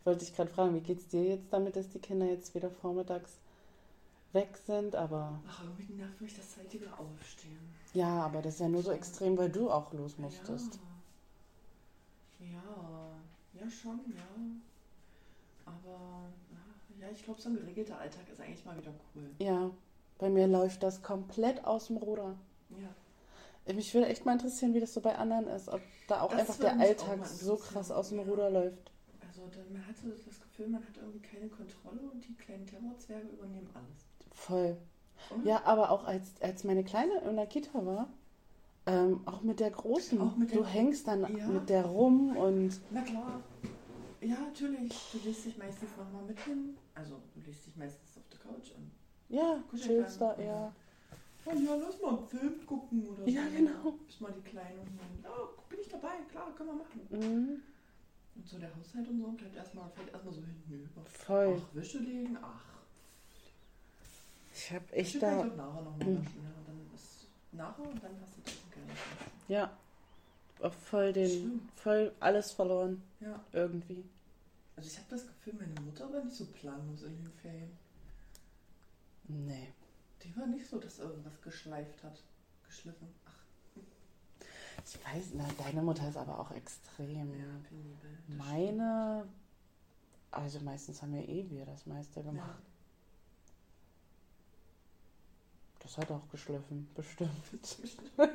[0.00, 2.70] Ich wollte dich gerade fragen, wie geht's dir jetzt damit, dass die Kinder jetzt wieder
[2.70, 3.38] vormittags
[4.34, 4.94] weg sind?
[4.94, 7.74] Aber Ach, irgendwie nervt mich das zeitige Aufstehen.
[7.94, 10.78] ja, aber das ist ja nur so extrem, weil du auch los musstest.
[12.38, 12.46] Ja.
[12.48, 14.28] ja, ja schon, ja.
[15.64, 16.28] Aber
[17.00, 19.30] ja, ich glaube, so ein geregelter Alltag ist eigentlich mal wieder cool.
[19.38, 19.70] Ja,
[20.18, 22.36] bei mir läuft das komplett aus dem Ruder.
[22.70, 26.30] Ja, Mich würde echt mal interessieren, wie das so bei anderen ist, ob da auch
[26.30, 28.24] Das einfach der Alltag so krass aus dem ja.
[28.24, 28.90] Ruder läuft.
[29.26, 32.66] also dann, man hat so das Gefühl, man hat irgendwie keine Kontrolle und die kleinen
[32.66, 34.04] Terrorzwerge übernehmen alles.
[34.32, 34.76] Voll.
[35.30, 35.48] Oder?
[35.48, 38.08] Ja, aber auch als, als meine Kleine in der Kita war,
[38.86, 41.46] ähm, auch mit der Großen, Auch mit der- du hängst dann Ja.
[41.48, 43.40] mit der rum und Na klar.
[44.20, 44.92] Ja, natürlich.
[45.12, 46.76] Du legst dich meistens nochmal mit hin.
[46.94, 48.90] Also, du legst dich meistens auf der Couch und.
[49.34, 50.72] Ja, chillst da, ja.
[51.46, 53.50] Oh ja, lass mal einen Film gucken oder Ja, so.
[53.56, 53.92] genau.
[54.06, 55.30] Bis mal die Kleinen und dann, ja,
[55.68, 57.00] bin ich dabei, klar, können wir machen.
[57.10, 57.62] Mhm.
[58.36, 61.02] Und so der Haushalt und so bleibt erstmal, fällt erstmal so hinten über.
[61.04, 61.60] Voll.
[61.62, 62.64] Ach, Wäsche legen, ach.
[64.54, 66.18] Ich hab Ich echt kann da, ich auch nachher nochmal Mhm.
[66.24, 66.42] waschen.
[66.42, 68.92] Ja, dann ist nachher und dann hast du das gerne.
[69.48, 69.70] ja,
[70.62, 71.68] auch voll den, Schlimm.
[71.74, 73.44] voll alles verloren, Ja.
[73.52, 74.04] irgendwie.
[74.76, 77.70] Also ich habe das Gefühl, meine Mutter war nicht so planlos in den Ferien.
[79.28, 79.72] Nee.
[80.22, 82.22] Die war nicht so, dass irgendwas geschleift hat.
[82.66, 83.08] Geschliffen.
[83.26, 83.44] Ach,
[84.84, 87.32] Ich weiß, na, deine Mutter ist aber auch extrem.
[87.38, 88.18] ja, penibel.
[88.26, 89.26] Meine,
[90.30, 92.26] also meistens haben ja eh wir das meiste stimmt.
[92.26, 92.62] gemacht.
[95.80, 97.30] Das hat auch geschliffen, bestimmt.
[98.16, 98.28] Ja.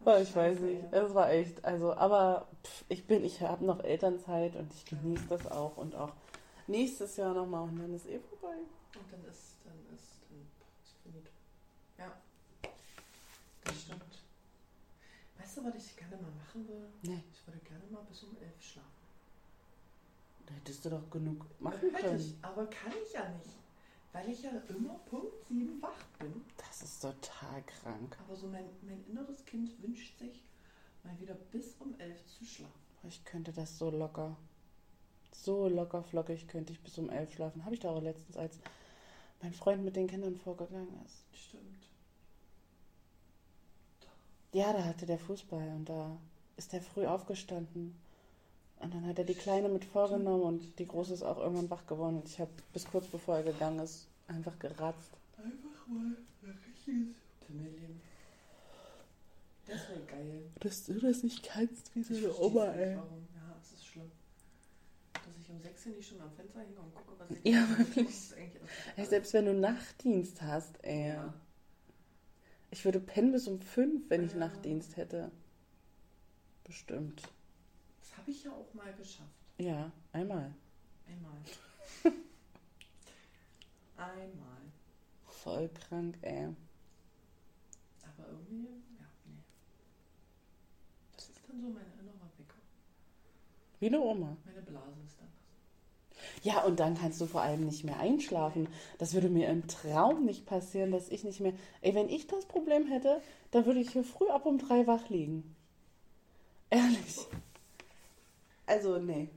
[0.00, 0.82] Aber ich weiß nicht.
[0.90, 5.26] Es war echt, also, aber pff, ich bin, ich habe noch Elternzeit und ich genieße
[5.28, 6.12] das auch und auch
[6.66, 8.56] nächstes Jahr nochmal und dann ist eh vorbei.
[8.94, 10.40] Und dann ist, dann ist, dann
[10.82, 11.30] ist finito.
[11.98, 12.12] Ja.
[13.64, 14.02] Das stimmt.
[15.38, 16.86] Weißt du, was ich gerne mal machen will?
[17.02, 18.88] Nee, Ich würde gerne mal bis um elf schlafen.
[20.46, 22.38] da hättest du doch genug machen Hätte ich, können.
[22.42, 23.56] aber kann ich ja nicht.
[24.12, 26.44] Weil ich ja immer Punkt sieben wach bin.
[26.58, 28.16] Das ist total krank.
[28.26, 30.42] Aber so mein, mein inneres Kind wünscht sich,
[31.02, 32.72] mal wieder bis um elf zu schlafen.
[33.04, 34.36] Ich könnte das so locker.
[35.32, 37.64] So locker flockig könnte ich bis um elf schlafen.
[37.64, 38.58] Habe ich da auch letztens, als
[39.42, 41.24] mein Freund mit den Kindern vorgegangen ist.
[41.34, 41.88] Stimmt.
[44.52, 46.16] Ja, da hatte der Fußball und da
[46.56, 47.96] ist der früh aufgestanden.
[48.80, 51.86] Und dann hat er die Kleine mit vorgenommen und die Große ist auch irgendwann wach
[51.86, 52.16] geworden.
[52.16, 55.12] Und ich habe bis kurz bevor er gegangen ist, einfach geratzt.
[55.38, 57.16] Einfach mal ein richtiges
[57.46, 58.00] Pimmelchen.
[59.66, 60.50] Das wäre geil.
[60.60, 62.96] Dass du das nicht kannst, wie so eine Oma, ey.
[62.96, 63.28] Warum.
[63.34, 64.10] Ja, es ist schlimm.
[65.12, 67.68] Dass ich um 6 Uhr nicht schon am Fenster hinge und gucke, was ich Ja,
[67.78, 68.32] wirklich.
[68.96, 71.08] Ey, selbst wenn du Nachtdienst hast, ey.
[71.08, 71.34] Ja.
[72.70, 74.38] Ich würde pennen bis um fünf, wenn ich Ja.
[74.38, 75.30] Nachtdienst hätte.
[76.64, 77.22] Bestimmt.
[78.00, 79.28] Das habe ich ja auch mal geschafft.
[79.58, 80.54] Ja, einmal.
[81.06, 81.36] Einmal.
[83.96, 84.62] Einmal.
[85.26, 86.46] Voll krank, ey.
[88.04, 88.64] Aber irgendwie,
[88.98, 89.38] ja, nee.
[91.14, 92.56] Das ist dann so mein innerer Wecker.
[93.78, 94.36] Wie eine Oma.
[94.44, 95.21] Meine Blase ist das.
[96.42, 98.68] Ja, und dann kannst du vor allem nicht mehr einschlafen.
[98.98, 101.52] Das würde mir im Traum nicht passieren, dass ich nicht mehr.
[101.80, 105.08] Ey, wenn ich das Problem hätte, dann würde ich hier früh ab um drei wach
[105.08, 105.54] liegen.
[106.70, 107.26] Ehrlich.
[108.66, 109.28] Also, nee.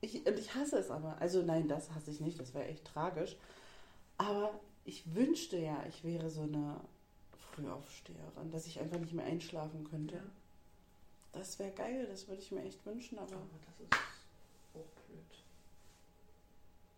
[0.00, 1.20] Ich, und ich hasse es aber.
[1.20, 2.40] Also, nein, das hasse ich nicht.
[2.40, 3.36] Das wäre echt tragisch.
[4.18, 6.80] Aber ich wünschte ja, ich wäre so eine
[7.52, 10.16] Frühaufsteherin, dass ich einfach nicht mehr einschlafen könnte.
[10.16, 10.22] Ja.
[11.32, 13.36] Das wäre geil, das würde ich mir echt wünschen, aber.
[13.36, 14.09] Aber das ist.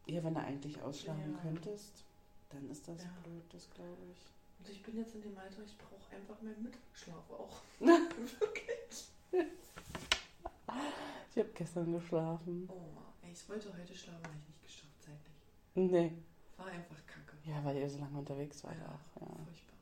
[0.07, 1.41] Ja, wenn du eigentlich ausschlafen Ja.
[1.41, 2.05] könntest,
[2.51, 3.11] dann ist das Ja.
[3.23, 4.19] blöd, das glaube ich.
[4.59, 7.61] Und ich bin jetzt in dem Alter, ich brauche einfach meinen Mittagsschlaf auch.
[7.81, 9.09] Wirklich.
[11.35, 12.69] Ich habe gestern geschlafen.
[12.71, 15.37] Oh, ich wollte heute schlafen, habe ich nicht geschafft zeitlich.
[15.75, 16.12] Nee.
[16.57, 17.37] War einfach kacke.
[17.45, 18.87] Ja, weil ihr so lange unterwegs wart Ja.
[18.87, 19.21] auch.
[19.21, 19.77] Ja, Furchtbar.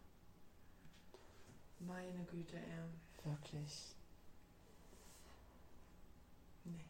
[1.80, 3.30] Meine Güte, ey.
[3.30, 3.94] wirklich.
[6.64, 6.84] Nee.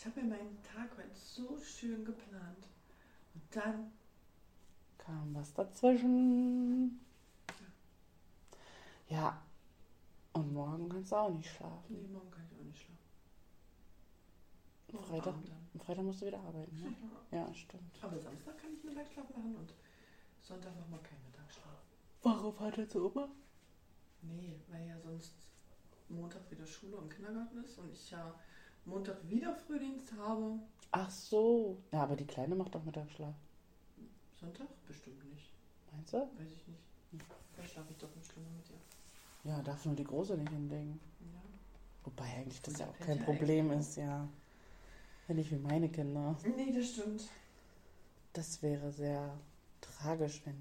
[0.00, 2.66] Ich habe mir meinen Tag heute so schön geplant.
[3.34, 3.92] Und dann,
[4.96, 6.98] Kam was dazwischen.
[9.10, 9.42] Ja.
[10.32, 11.84] Und morgen kannst du auch nicht schlafen.
[11.90, 12.96] nee, morgen kann ich auch nicht schlafen.
[15.06, 15.34] Freitag,
[15.74, 16.94] am Freitag musst du wieder arbeiten, ne?
[17.30, 17.46] Ja.
[17.46, 17.98] Ja, stimmt.
[18.00, 19.74] Aber Samstag kann ich Mittagsschlaf machen und
[20.40, 21.76] Sonntag nochmal keinen Mittagsschlaf.
[22.22, 23.28] Warum hat er so immer?
[24.22, 25.34] Nee, weil ja sonst
[26.08, 28.34] Montag wieder Schule und Kindergarten ist und ich ja
[28.84, 30.58] Montag wieder Frühdienst habe.
[30.92, 31.78] Ach so.
[31.92, 33.34] Ja, aber die Kleine macht doch Mittagsschlaf.
[34.40, 34.66] Sonntag?
[34.86, 35.50] Bestimmt nicht.
[35.92, 36.18] Meinst du?
[36.18, 36.82] Weiß ich nicht.
[37.54, 39.50] Vielleicht schlafe ich doch eine Stunde mit ihr.
[39.50, 41.00] Ja, darf nur die Große nicht hinlegen.
[41.20, 41.40] Ja.
[42.04, 44.28] Wobei eigentlich das ja auch kein Problem ist, ja.
[45.26, 46.36] Wenn nicht wie meine Kinder.
[46.56, 47.28] Nee, das stimmt.
[48.32, 49.36] Das wäre sehr
[49.80, 50.56] tragisch, wenn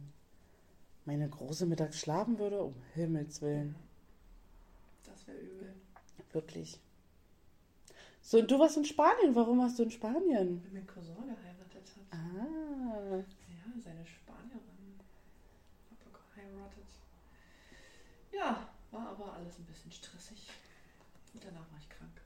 [1.05, 3.75] meine Große mittags schlafen würde, um Himmels Willen.
[5.03, 5.73] Das wäre übel.
[6.32, 6.79] Wirklich.
[8.30, 9.34] So, und du warst in Spanien.
[9.34, 10.62] Warum warst du in Spanien?
[10.63, 12.12] Wenn mein Cousin geheiratet hat.
[12.12, 13.18] Ah.
[13.18, 15.00] Ja, seine Spanierin.
[15.89, 16.86] Hat er geheiratet.
[18.32, 20.48] Ja, war aber alles ein bisschen stressig.
[21.34, 22.22] Und danach war ich krank.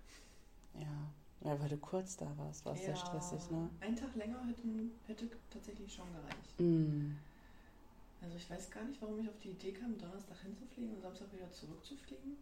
[0.77, 1.49] Ja.
[1.49, 3.69] Ja, weil du kurz da warst, war es sehr stressig, ne?
[3.79, 6.59] Ein Tag länger hätten, hätte tatsächlich schon gereicht.
[6.59, 7.15] Mm.
[8.21, 11.31] Also ich weiß gar nicht, warum ich auf die Idee kam, Donnerstag hinzufliegen und Samstag
[11.31, 12.35] wieder zurückzufliegen.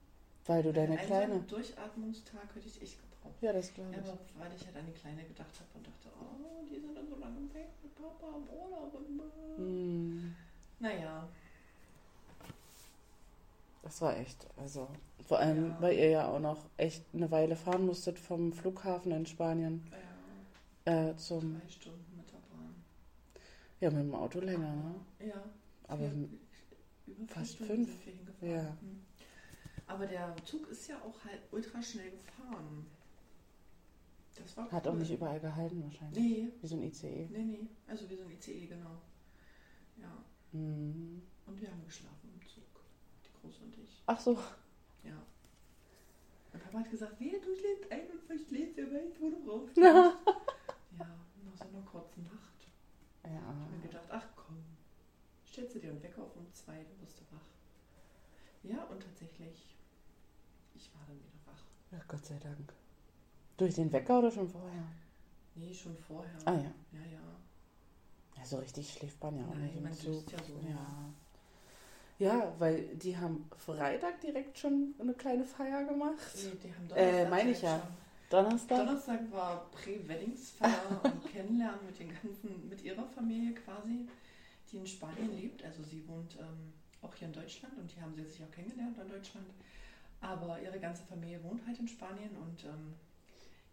[0.47, 1.39] Weil du deine Kleine.
[1.41, 3.41] Durchatmungstag hätte ich echt gebraucht.
[3.41, 3.97] Ja, das glaube ich.
[3.99, 7.07] Aber weil ich halt an die Kleine gedacht habe und dachte, oh, die sind dann
[7.07, 8.93] so lange weg mit Papa im Urlaub.
[8.95, 9.21] Und
[9.57, 10.33] Mm.
[10.79, 11.27] Naja,
[13.83, 14.87] Das war echt, also
[15.27, 15.77] vor allem, Ja.
[15.81, 19.83] weil ihr ja auch noch echt eine Weile fahren musstet vom Flughafen in Spanien
[20.85, 22.75] ja, äh, zum, zwei Stunden mit der Bahn.
[23.79, 24.95] ja, mit dem Auto länger, ne?
[25.27, 25.43] Ja,
[25.87, 26.09] Aber
[27.27, 27.89] fast fünf.
[28.41, 28.69] Ja.
[28.79, 29.03] Hm.
[29.91, 32.85] Aber der Zug ist ja auch halt ultra schnell gefahren.
[34.35, 34.93] Das war hat cool.
[34.93, 36.17] auch nicht überall gehalten wahrscheinlich.
[36.23, 37.27] Nee, Wie so ein ICE.
[37.29, 37.67] nee, nee.
[37.87, 39.01] Also wir sind ICE, genau.
[39.97, 40.23] Ja,
[40.53, 41.21] Mm.
[41.45, 42.63] und wir haben geschlafen im Zug.
[43.25, 44.03] Die Große und ich.
[44.05, 44.33] Ach so.
[45.03, 45.21] Ja.
[46.51, 49.77] Mein Papa hat gesagt, wer du schläfst ein und verschläfst der Welt, wo du brauchst.
[49.77, 50.17] Ja.
[50.97, 52.67] Nach so einer kurzen Nacht.
[53.23, 53.41] Ich Ja.
[53.41, 54.63] habe mir gedacht, ach komm,
[55.47, 57.47] stellst du dir einen Wecker auf um zwei, du wirst du wach.
[58.63, 59.75] Ja, und tatsächlich,
[60.75, 61.31] ich war dann wieder
[61.91, 61.97] wach.
[61.97, 62.73] ja, Gott sei Dank.
[63.57, 64.83] Durch den Wecker oder schon vorher?
[65.55, 66.31] Nee, schon vorher.
[66.45, 66.57] Ah ja.
[66.93, 67.19] Ja, ja.
[68.37, 70.31] Ja, so richtig schläft man ja auch Nein, nicht im Zug.
[70.31, 70.53] ja so.
[70.67, 71.13] Ja.
[72.17, 76.17] Ja, weil die haben Freitag direkt schon eine kleine Feier gemacht.
[76.35, 77.79] Nee, die haben Äh, meine ich direkt ja.
[77.79, 78.01] schon.
[78.29, 78.77] Donnerstag.
[78.77, 84.07] Donnerstag war Prä-Weddingsfeier und Kennenlernen mit den ganzen, mit ihrer Familie quasi,
[84.71, 85.63] die in Spanien lebt.
[85.65, 88.97] Also sie wohnt ähm, auch hier in Deutschland und hier haben sie sich auch kennengelernt
[88.97, 89.47] in Deutschland.
[90.21, 92.93] Aber ihre ganze Familie wohnt halt in Spanien und ähm,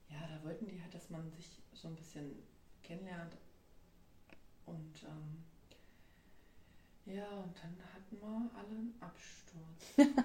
[0.08, 2.42] ja, da wollten die halt, dass man sich so ein bisschen
[2.82, 3.36] kennenlernt.
[4.64, 5.44] Und ähm,
[7.14, 10.14] ja, und dann hatten wir alle einen Absturz.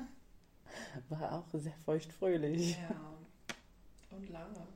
[1.09, 2.77] War auch sehr feuchtfröhlich.
[2.77, 3.13] Ja,
[4.11, 4.67] und lange.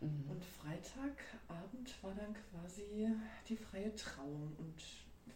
[0.00, 0.30] Mhm.
[0.30, 3.08] Und Freitagabend war dann quasi
[3.48, 4.80] die freie Trauung und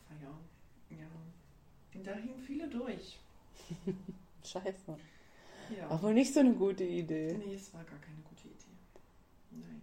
[0.08, 0.38] Feier.
[0.90, 1.06] Ja.
[1.94, 3.18] Und da hingen viele durch.
[4.44, 4.96] Scheiße.
[5.76, 5.90] Ja.
[5.90, 7.32] War wohl nicht so eine gute Idee.
[7.38, 8.76] Nee, es war gar keine gute Idee.
[9.50, 9.82] Nein,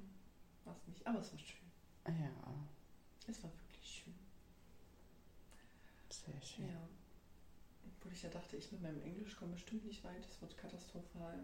[0.66, 1.06] war es nicht.
[1.08, 1.60] Aber es war schön.
[2.08, 2.54] Ja,
[3.28, 4.14] Es war wirklich schön.
[6.10, 6.66] sehr schön.
[6.68, 6.88] Ja.
[7.98, 10.26] Obwohl ich ja dachte, ich mit meinem Englisch komme bestimmt nicht weit.
[10.30, 11.44] Es wird katastrophal.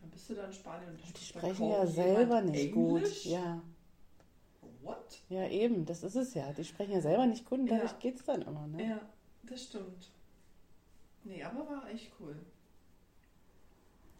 [0.00, 3.02] Dann bist du da in Spanien und Die sprechen ja selber nicht gut.
[3.02, 3.26] Englisch?
[3.26, 3.62] Ja.
[4.82, 5.20] What?
[5.28, 6.52] ja, eben, das ist es ja.
[6.54, 7.98] Die sprechen ja selber nicht gut und dadurch Ja.
[7.98, 8.88] geht's dann immer, ne?
[8.88, 9.00] Ja,
[9.42, 10.10] das stimmt.
[11.24, 12.36] Nee, aber war echt cool.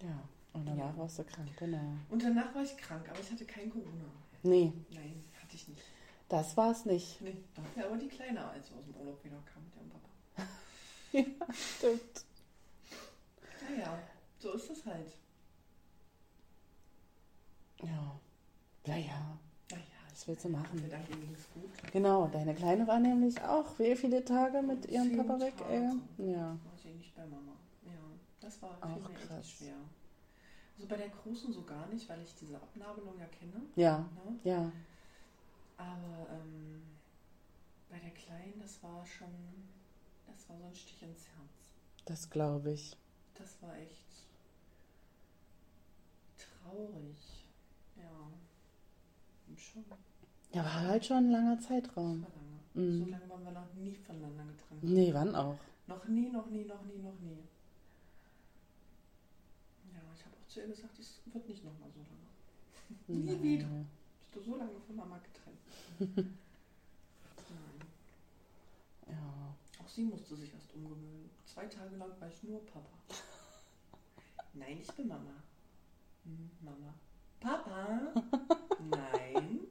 [0.02, 0.22] Ja.
[0.52, 0.96] Und danach Ja.
[0.98, 1.92] warst du krank, genau.
[2.08, 4.04] Und danach war ich krank, aber ich hatte kein Corona.
[4.42, 5.82] Nee, Nein, hatte ich nicht.
[6.28, 7.20] das war's nicht.
[7.20, 11.52] Nee, dafür aber die Kleine, als wir aus dem Urlaub wieder kam mit ihrem Papa.
[11.52, 12.24] Stimmt.
[13.68, 13.98] Naja,
[14.38, 15.12] so ist es halt.
[17.82, 18.20] Ja.
[18.86, 19.38] Naja,
[19.70, 20.82] Naja, was willst du machen?
[20.90, 21.92] Dank ging es gut.
[21.92, 25.88] Genau, deine Kleine war nämlich auch wie viele Tage mit ihrem Papa weg, ey?
[26.32, 26.56] Ja.
[27.00, 27.52] Nicht bei Mama.
[27.86, 27.92] Ja,
[28.40, 29.38] das war Auch mich krass.
[29.46, 29.76] echt schwer.
[30.76, 33.62] Also bei der Großen so gar nicht, weil ich diese Abnabelung ja kenne.
[33.74, 34.38] Ja, Ne?
[34.44, 34.70] ja.
[35.78, 36.82] Aber ähm,
[37.88, 39.30] bei der Kleinen, das war schon,
[40.26, 41.70] das war so ein Stich ins Herz.
[42.04, 42.94] Das glaube ich.
[43.34, 44.26] Das war echt
[46.36, 47.46] traurig.
[47.96, 49.56] Ja.
[49.56, 49.84] Schon.
[50.52, 52.26] Ja, war halt schon ein langer Zeitraum.
[52.74, 52.88] lange.
[52.88, 52.98] Mhm.
[53.04, 54.82] So lange waren wir noch nie voneinander getrennt.
[54.82, 55.58] Nee, wann auch?
[55.90, 57.42] Noch nie, noch nie, noch nie, noch nie.
[59.92, 62.28] Ja, ich habe auch zu ihr gesagt, es wird nicht nochmal so lange.
[63.26, 63.66] Nie wieder.
[64.20, 65.58] Bist du so lange von Mama getrennt?
[67.58, 67.80] Nein.
[69.08, 69.56] Ja.
[69.82, 71.28] Auch sie musste sich erst umgewöhnen.
[71.44, 72.96] Zwei Tage lang war ich nur Papa.
[74.54, 75.42] Nein, ich bin Mama.
[76.22, 76.94] Hm, Mama.
[77.40, 78.14] Papa?
[78.78, 79.66] Nein.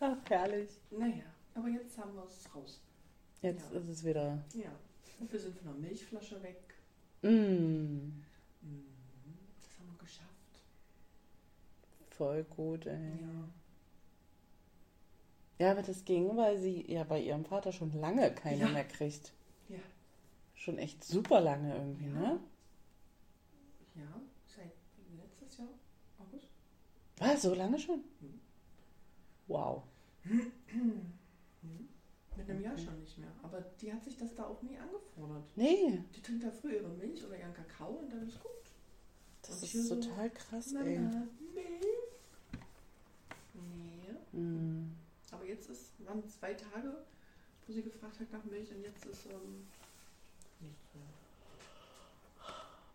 [0.00, 0.78] Ach, herrlich.
[0.90, 2.82] Naja, aber jetzt haben wir es raus.
[3.42, 3.78] Jetzt Ja.
[3.78, 4.42] ist es wieder.
[4.54, 4.70] Ja.
[5.20, 6.74] Und wir sind von der Milchflasche weg.
[7.22, 7.28] Mm,
[8.62, 8.84] Mhm.
[9.62, 10.30] Das haben wir geschafft.
[12.10, 13.10] voll gut, ey.
[13.20, 13.48] Ja.
[15.58, 18.68] Ja, aber das ging, weil sie ja bei ihrem Vater schon lange keine Ja.
[18.68, 19.32] mehr kriegt.
[19.68, 19.78] Ja.
[20.54, 22.38] Schon echt super lange irgendwie, ne?
[23.94, 24.72] Ja, seit
[25.16, 25.68] letztes Jahr,
[26.18, 26.48] August.
[27.18, 28.00] Was, so lange schon?
[28.20, 28.40] Mhm.
[29.46, 29.82] Wow.
[32.46, 33.28] Mit einem Jahr schon nicht mehr.
[33.42, 35.44] Aber die hat sich das da auch nie angefordert.
[35.56, 38.50] Nee, Die trinkt da früh ihre Milch oder ihren Kakao und dann ist gut.
[39.42, 40.98] das Und ist hier so, total krass, ey.
[40.98, 41.86] Mama, Milch?
[43.54, 44.38] Nee.
[44.38, 44.92] Mm.
[45.32, 46.96] Aber jetzt ist, waren zwei Tage,
[47.66, 49.66] wo sie gefragt hat nach Milch und jetzt ist ähm,
[50.60, 51.04] nichts mehr.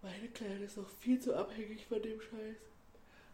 [0.02, 2.56] Meine Kleine ist auch viel zu abhängig von dem Scheiß.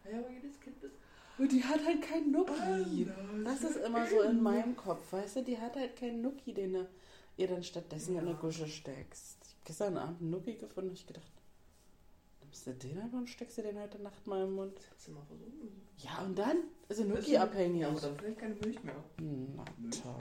[0.03, 0.95] Naja, aber jedes Kind ist.
[1.38, 3.08] Und die hat halt keinen Nucki.
[3.10, 3.62] Anders.
[3.62, 5.43] Das ist immer so in meinem Kopf, weißt du?
[5.43, 6.89] Die hat halt keinen Nucki, den du
[7.38, 8.38] ihr dann stattdessen in eine Ja.
[8.38, 9.38] Gusche steckst.
[9.43, 11.32] Ich hab gestern Abend einen Nucki gefunden und ich gedacht,
[12.41, 14.80] nimmst du den einfach und steckst du den heute Nacht mal im Mund?
[14.95, 15.82] Hast du mal versuchen.
[16.00, 16.58] Ja, und dann
[16.89, 17.82] ist Das Nucki ist- abhängig.
[17.82, 18.95] Ja, aber dann vielleicht keine Milch mehr.
[19.19, 20.02] Na Milch.
[20.02, 20.13] toll.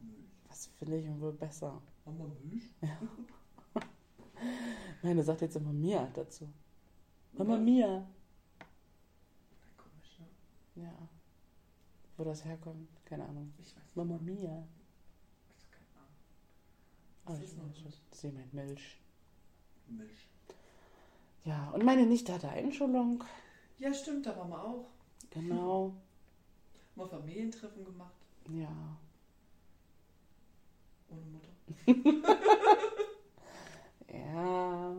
[0.00, 0.22] Milch.
[0.48, 1.82] Was finde ich wohl besser?
[2.06, 2.64] Mama Milch?
[5.02, 6.48] Meine sagt jetzt immer Mia dazu.
[7.34, 7.60] Mama Ja.
[7.60, 8.06] Mia.
[10.82, 10.92] Ja.
[12.16, 13.52] Wo das herkommt, keine Ahnung.
[13.58, 13.96] Ich weiß nicht.
[13.96, 14.66] Mama Mia.
[15.56, 16.16] Ich hab keine Ahnung.
[17.26, 17.92] Oh, Was ich ist noch weiß schon.
[18.12, 19.00] Sie meint Milch.
[19.88, 20.28] Milch.
[21.44, 23.24] Ja, und meine Nichte hatte Einschulung.
[23.78, 24.88] Ja, stimmt, da waren wir auch.
[25.30, 25.94] Genau.
[26.96, 28.14] Mal Familientreffen gemacht.
[28.50, 28.96] Ja.
[31.10, 31.52] Ohne Mutter.
[34.10, 34.94] Ja,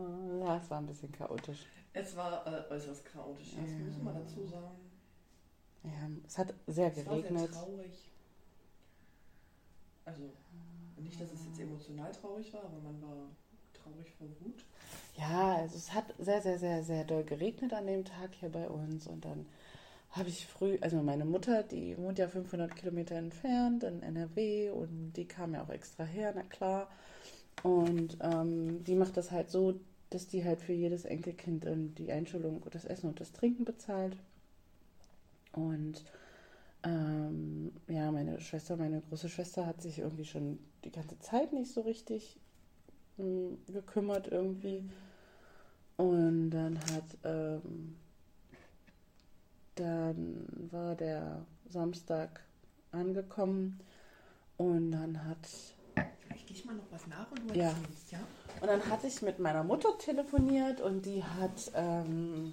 [0.58, 1.66] das war ein bisschen chaotisch.
[1.92, 3.50] Es war äh, äußerst chaotisch.
[3.60, 3.78] Das Ja.
[3.78, 4.76] müssen wir dazu sagen.
[5.84, 5.90] Ja,
[6.26, 7.52] es hat sehr Es war sehr geregnet.
[7.52, 7.90] traurig.
[10.04, 10.22] Also,
[10.98, 13.16] nicht, dass es jetzt emotional traurig war, aber man war
[13.72, 14.64] traurig vor Wut.
[15.16, 18.68] Ja, also es hat sehr, sehr, sehr, sehr doll geregnet an dem Tag hier bei
[18.68, 19.06] uns.
[19.06, 19.46] Und dann
[20.10, 25.12] habe ich früh, also meine Mutter, die wohnt ja 500 Kilometer entfernt in NRW und
[25.14, 26.88] die kam ja auch extra her, na klar.
[27.62, 29.78] Und ähm, die macht das halt so,
[30.10, 34.16] dass die halt für jedes Enkelkind ähm, die Einschulung, das Essen und das Trinken bezahlt.
[35.52, 36.04] Und
[36.82, 41.72] ähm, ja, meine Schwester, meine große Schwester hat sich irgendwie schon die ganze Zeit nicht
[41.72, 42.38] so richtig
[43.18, 44.88] mh, gekümmert irgendwie.
[45.96, 47.96] Und dann hat, ähm,
[49.74, 52.40] dann war der Samstag
[52.92, 53.80] angekommen
[54.56, 55.46] und dann hat,
[56.34, 57.68] Ich gehe mal noch was nach und Ja.
[57.68, 58.18] erzählst, ja?
[58.60, 62.52] und dann hatte ich mit meiner Mutter telefoniert und die hat ähm,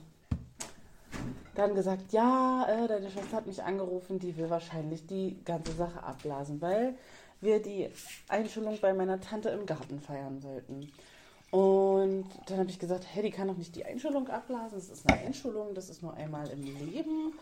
[1.55, 6.03] dann gesagt, ja, äh, deine Schwester hat mich angerufen, die will wahrscheinlich die ganze Sache
[6.03, 6.95] abblasen, weil
[7.41, 7.89] wir die
[8.27, 10.91] Einschulung bei meiner Tante im Garten feiern sollten.
[11.51, 14.77] Und dann habe ich gesagt, hey, die kann doch nicht die Einschulung abblasen.
[14.77, 17.33] Das ist eine Einschulung, das ist nur einmal im Leben.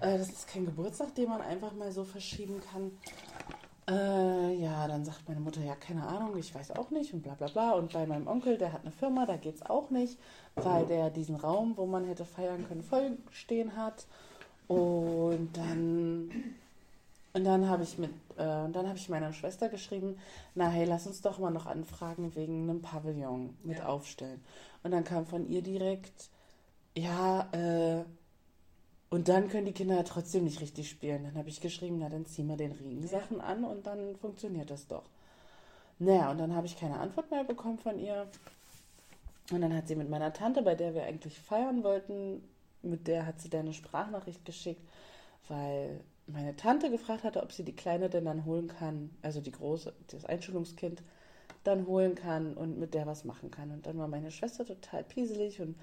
[0.00, 2.92] Äh, das ist kein Geburtstag, den man einfach mal so verschieben kann.
[3.88, 7.34] Äh, ja, dann sagt meine Mutter, ja, keine Ahnung, ich weiß auch nicht und bla
[7.34, 7.72] bla bla.
[7.72, 10.18] Und bei meinem Onkel, der hat eine Firma, da geht's auch nicht,
[10.56, 14.06] weil der diesen Raum, wo man hätte feiern können, voll stehen hat.
[14.66, 16.30] Und dann,
[17.32, 20.18] und dann habe ich mit, äh, und dann habe ich meiner Schwester geschrieben,
[20.54, 23.86] na hey, lass uns doch mal noch anfragen wegen einem Pavillon mit Ja.
[23.86, 24.42] aufstellen.
[24.82, 26.28] Und dann kam von ihr direkt,
[26.94, 28.04] ja, äh,
[29.10, 31.24] und dann können die Kinder ja trotzdem nicht richtig spielen.
[31.24, 34.86] Dann habe ich geschrieben, na dann zieh mal den Regensachen an und dann funktioniert das
[34.86, 35.04] doch.
[35.98, 38.28] Naja, und dann habe ich keine Antwort mehr bekommen von ihr.
[39.50, 42.42] Und dann hat sie mit meiner Tante, bei der wir eigentlich feiern wollten,
[42.82, 44.82] mit der hat sie dann eine Sprachnachricht geschickt,
[45.48, 49.50] weil meine Tante gefragt hatte, ob sie die Kleine denn dann holen kann, also die
[49.50, 51.02] große, das Einschulungskind,
[51.64, 53.70] dann holen kann und mit der was machen kann.
[53.70, 55.76] Und dann war meine Schwester total pieselig und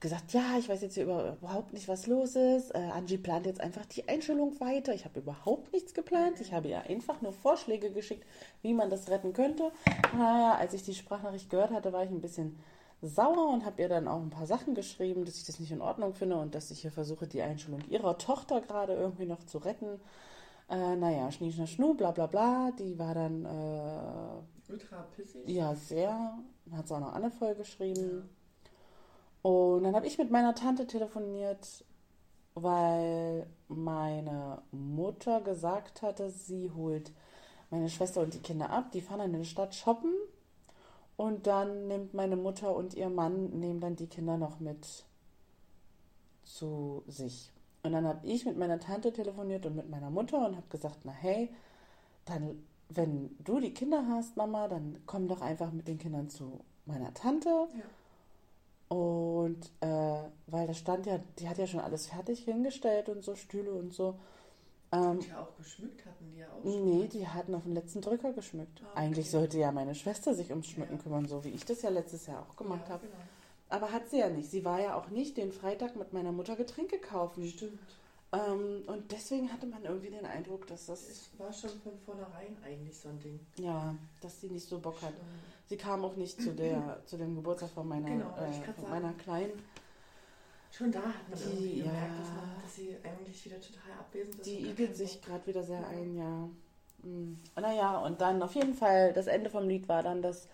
[0.00, 2.70] gesagt, ja, ich weiß jetzt hier über, überhaupt nicht, was los ist.
[2.74, 4.94] Äh, Angie plant jetzt einfach die Einschulung weiter.
[4.94, 6.40] Ich habe überhaupt nichts geplant.
[6.40, 8.24] Ich habe ihr einfach nur Vorschläge geschickt,
[8.62, 9.72] wie man das retten könnte.
[10.16, 12.58] Naja, als ich die Sprachnachricht gehört hatte, war ich ein bisschen
[13.02, 15.80] sauer und habe ihr dann auch ein paar Sachen geschrieben, dass ich das nicht in
[15.80, 19.58] Ordnung finde und dass ich hier versuche, die Einschulung ihrer Tochter gerade irgendwie noch zu
[19.58, 20.00] retten.
[20.68, 22.70] Äh, naja, Schnie, Schna, Schnu, bla bla bla.
[22.78, 25.48] Die war dann äh, Ultra pissig.
[25.48, 26.38] ja sehr,
[26.72, 28.28] hat sie auch noch Anne voll geschrieben.
[29.42, 31.84] Und dann habe ich mit meiner Tante telefoniert,
[32.54, 37.12] weil meine Mutter gesagt hatte, sie holt
[37.70, 38.90] meine Schwester und die Kinder ab.
[38.92, 40.12] Die fahren in die Stadt shoppen.
[41.16, 45.04] Und dann nimmt meine Mutter und ihr Mann nehmen dann die Kinder noch mit
[46.44, 47.52] zu sich.
[47.82, 51.00] Und dann habe ich mit meiner Tante telefoniert und mit meiner Mutter und habe gesagt,
[51.04, 51.50] na hey,
[52.24, 56.60] dann, wenn du die Kinder hast, Mama, dann komm doch einfach mit den Kindern zu
[56.86, 57.48] meiner Tante.
[57.48, 57.84] Ja.
[58.88, 63.34] Und äh, weil da stand ja, die hat ja schon alles fertig hingestellt und so,
[63.36, 64.18] Stühle und so.
[64.90, 66.84] Ähm, Und ja auch geschmückt hatten die ja auch schon.
[66.86, 68.80] nee, die hatten auf den letzten Drücker geschmückt.
[68.82, 69.00] Ah, okay.
[69.00, 71.02] Eigentlich sollte ja meine Schwester sich ums Schmücken Ja.
[71.02, 73.06] kümmern, so wie ich das ja letztes Jahr auch gemacht ja, habe.
[73.06, 73.18] Genau.
[73.68, 74.50] Aber hat sie ja nicht.
[74.50, 77.46] Sie war ja auch nicht den Freitag mit meiner Mutter Getränke kaufen.
[77.46, 77.78] Stimmt.
[78.32, 82.56] Ähm, und deswegen hatte man irgendwie den Eindruck, dass das, Es war schon von vornherein
[82.64, 83.40] eigentlich so ein Ding.
[83.58, 85.12] ja, dass sie nicht so Bock hat.
[85.68, 89.12] Sie kam auch nicht zu der, zu dem Geburtstag von meiner, Genau, äh, von meiner
[89.12, 89.52] Kleinen.
[90.70, 92.18] Schon da hat man Die- irgendwie gemerkt, ja.
[92.20, 94.46] dass, man, dass sie eigentlich wieder total abwesend ist.
[94.46, 96.48] Die igelt sich gerade wieder sehr ein, ja.
[97.02, 97.38] Mm.
[97.56, 100.48] Naja, und dann auf jeden Fall, das Ende vom Lied war dann, dass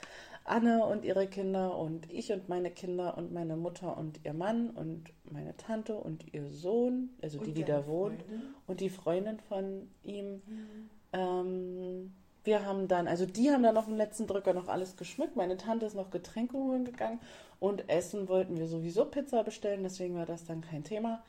[0.45, 4.71] Anne und ihre Kinder und ich und meine Kinder und meine Mutter und ihr Mann
[4.71, 8.25] und meine Tante und ihr Sohn, also Und die, die da wohnt,
[8.67, 10.43] und die Freundin von ihm.
[10.47, 10.91] Mhm.
[11.13, 12.15] Ähm,
[12.45, 15.37] wir haben dann, also die haben dann auf dem letzten Drücker noch alles geschmückt.
[15.37, 17.19] Meine Tante ist noch Getränke holen gegangen
[17.59, 21.23] und essen wollten wir sowieso Pizza bestellen, deswegen war das dann kein Thema.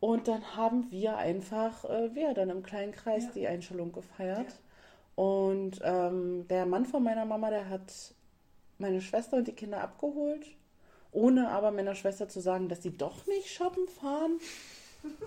[0.00, 3.30] Und dann haben wir einfach, äh, wir dann im kleinen Kreis Ja.
[3.34, 4.54] die Einschulung gefeiert.
[5.14, 7.92] Und ähm, der Mann von meiner Mama, der hat
[8.78, 10.46] meine Schwester und die Kinder abgeholt,
[11.12, 14.40] ohne aber meiner Schwester zu sagen, dass sie doch nicht shoppen fahren.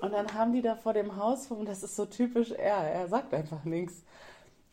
[0.00, 3.08] Und dann haben die da vor dem Haus, und das ist so typisch er, er
[3.08, 4.04] sagt einfach nichts.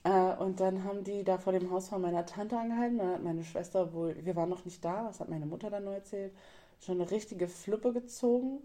[0.05, 2.99] Äh, und dann haben die da vor dem Haus von meiner Tante angehalten.
[2.99, 5.83] Dann hat meine Schwester wohl, wir waren noch nicht da, das hat meine Mutter dann
[5.85, 6.31] nur erzählt,
[6.79, 8.59] schon eine richtige Fluppe gezogen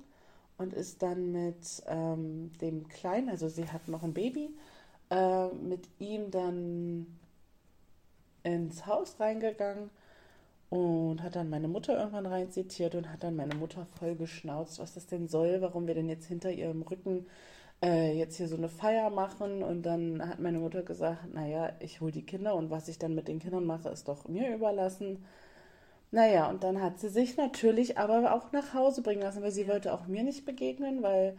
[0.58, 4.50] und ist dann mit ähm, dem Kleinen, also sie hat noch ein Baby,
[5.10, 7.06] äh, mit ihm dann
[8.42, 9.90] ins Haus reingegangen
[10.70, 14.78] und hat dann meine Mutter irgendwann rein zitiert und hat dann meine Mutter voll geschnauzt,
[14.78, 17.26] was das denn soll, warum wir denn jetzt hinter ihrem Rücken
[17.82, 19.62] äh, jetzt hier so eine Feier machen.
[19.62, 23.14] Und dann hat meine Mutter gesagt, naja, ich hole die Kinder und was ich dann
[23.14, 25.24] mit den Kindern mache, ist doch mir überlassen.
[26.12, 29.68] Naja, und dann hat sie sich natürlich aber auch nach Hause bringen lassen, weil sie
[29.68, 31.36] wollte auch mir nicht begegnen, weil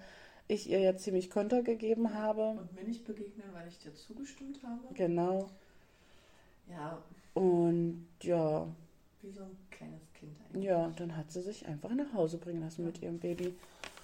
[0.48, 2.52] ich ihr ja ziemlich Konter gegeben habe.
[2.52, 4.94] Und mir nicht begegnen, weil ich dir zugestimmt habe.
[4.94, 5.50] Genau.
[6.70, 6.98] Ja,
[7.34, 8.66] Und ja,
[9.22, 10.66] wie so ein kleines Kind eigentlich.
[10.66, 13.54] ja, dann hat sie sich einfach nach Hause bringen lassen mit ihrem Baby.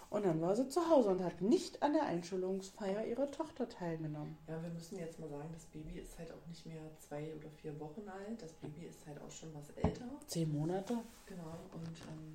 [0.09, 4.37] Und dann war sie zu Hause und hat nicht an der Einschulungsfeier ihrer Tochter teilgenommen.
[4.47, 7.49] Ja, wir müssen jetzt mal sagen, das Baby ist halt auch nicht mehr zwei oder
[7.61, 8.41] vier Wochen alt.
[8.41, 10.05] Das Baby ist halt auch schon was älter.
[10.27, 10.97] Zehn Monate?
[11.25, 11.59] Genau.
[11.73, 12.33] Und ähm,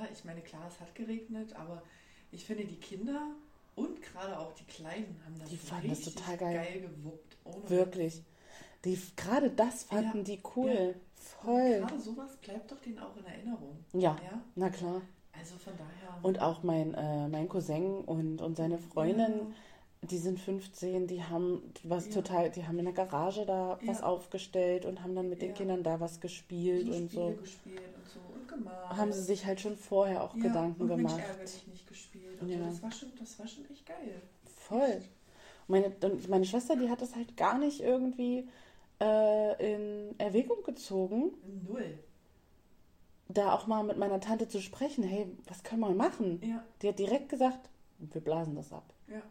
[0.00, 1.82] ja, ich meine, klar, es hat geregnet, aber
[2.32, 3.20] ich finde, die Kinder
[3.76, 6.80] und gerade auch die Kleinen haben das Die fanden das total geil.
[6.80, 7.36] gewuppt.
[7.44, 8.22] Ohne Wirklich.
[8.84, 10.70] Die, gerade das fanden Ja, die cool.
[10.70, 10.94] ja.
[11.14, 11.80] Voll.
[11.80, 13.84] Gerade sowas bleibt doch denen auch in Erinnerung.
[13.92, 15.02] Ja, Ja, na klar.
[15.38, 16.18] Also von daher.
[16.22, 19.54] Und auch mein, äh, mein Cousin und, und seine Freundin,
[20.02, 22.12] die sind 15, die haben was Ja.
[22.12, 24.06] total, die haben in der Garage da was Ja.
[24.06, 25.54] aufgestellt und haben dann mit den Ja.
[25.56, 27.40] Kindern da was gespielt so und Spiele so.
[27.40, 28.90] gespielt und so und gemalt.
[28.96, 31.16] Haben sie sich halt schon vorher auch ja, Gedanken und gemacht.
[31.16, 32.40] Mensch, ärgerlich nicht gespielt.
[32.40, 32.58] Und Ja.
[32.58, 32.64] so.
[32.64, 34.22] das, war schon, das war schon echt geil.
[34.44, 35.02] Voll.
[35.66, 38.48] Meine, und meine Schwester, die hat das halt gar nicht irgendwie
[39.00, 41.32] äh, in Erwägung gezogen,
[41.66, 41.98] Null.
[43.28, 45.04] Da auch mal mit meiner Tante zu sprechen.
[45.04, 46.40] Hey, was können wir machen?
[46.42, 47.68] Ja, Die hat direkt gesagt,
[47.98, 48.92] wir blasen das ab.
[49.08, 49.22] ja.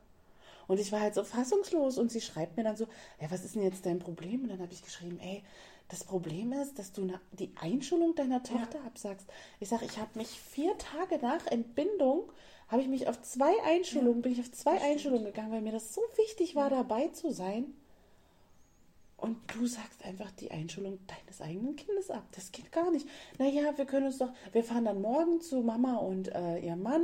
[0.68, 2.88] Und ich war halt so fassungslos und sie schreibt mir dann so,
[3.22, 4.42] ja, was ist denn jetzt dein Problem?
[4.44, 5.42] Und dann habe ich geschrieben, ey,
[5.88, 9.26] das Problem ist, dass du die Einschulung deiner Tochter absagst.
[9.62, 12.24] Ich sage, ich habe mich vier Tage nach Entbindung,
[12.68, 14.82] habe ich mich auf zwei Einschulungen, bin ich auf zwei.
[14.82, 17.74] Einschulungen gegangen, weil mir das so wichtig war, dabei zu sein.
[19.18, 22.24] Und du sagst einfach die Einschulung deines eigenen Kindes ab.
[22.34, 23.08] Das geht gar nicht.
[23.40, 27.04] Naja, wir können uns doch, wir fahren dann morgen zu Mama und äh, ihr Mann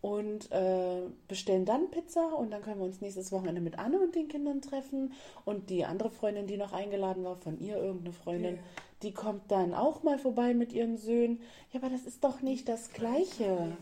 [0.00, 4.14] und äh, bestellen dann Pizza und dann können wir uns nächstes Wochenende mit Anne und
[4.14, 5.12] den Kindern treffen.
[5.44, 8.62] Und die andere Freundin, die noch eingeladen war, von ihr irgendeine Freundin, Ja.
[9.02, 11.42] die kommt dann auch mal vorbei mit ihren Söhnen.
[11.72, 13.76] Ja, aber das ist doch nicht das Gleiche.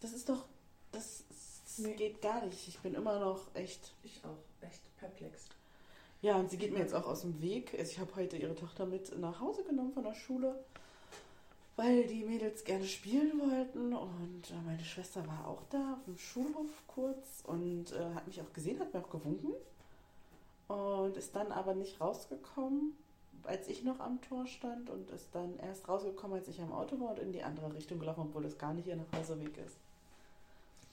[0.00, 0.44] Das ist doch,
[0.90, 1.24] das,
[1.64, 1.94] das Nee.
[1.94, 2.68] geht gar nicht.
[2.68, 4.36] Ich bin immer noch echt Ich auch.
[4.66, 5.48] Echt perplex.
[6.22, 7.74] Ja, und sie geht mir jetzt auch aus dem Weg.
[7.76, 10.54] Also ich habe heute ihre Tochter mit nach Hause genommen von der Schule,
[11.74, 13.92] weil die Mädels gerne spielen wollten.
[13.92, 18.40] Und äh, meine Schwester war auch da auf dem Schulhof kurz und äh, hat mich
[18.40, 19.52] auch gesehen, hat mir auch gewunken.
[20.68, 22.92] Und ist dann aber nicht rausgekommen,
[23.42, 24.90] als ich noch am Tor stand.
[24.90, 27.98] Und ist dann erst rausgekommen, als ich am Auto war und in die andere Richtung
[27.98, 29.76] gelaufen, obwohl es gar nicht ihr Nachhauseweg ist.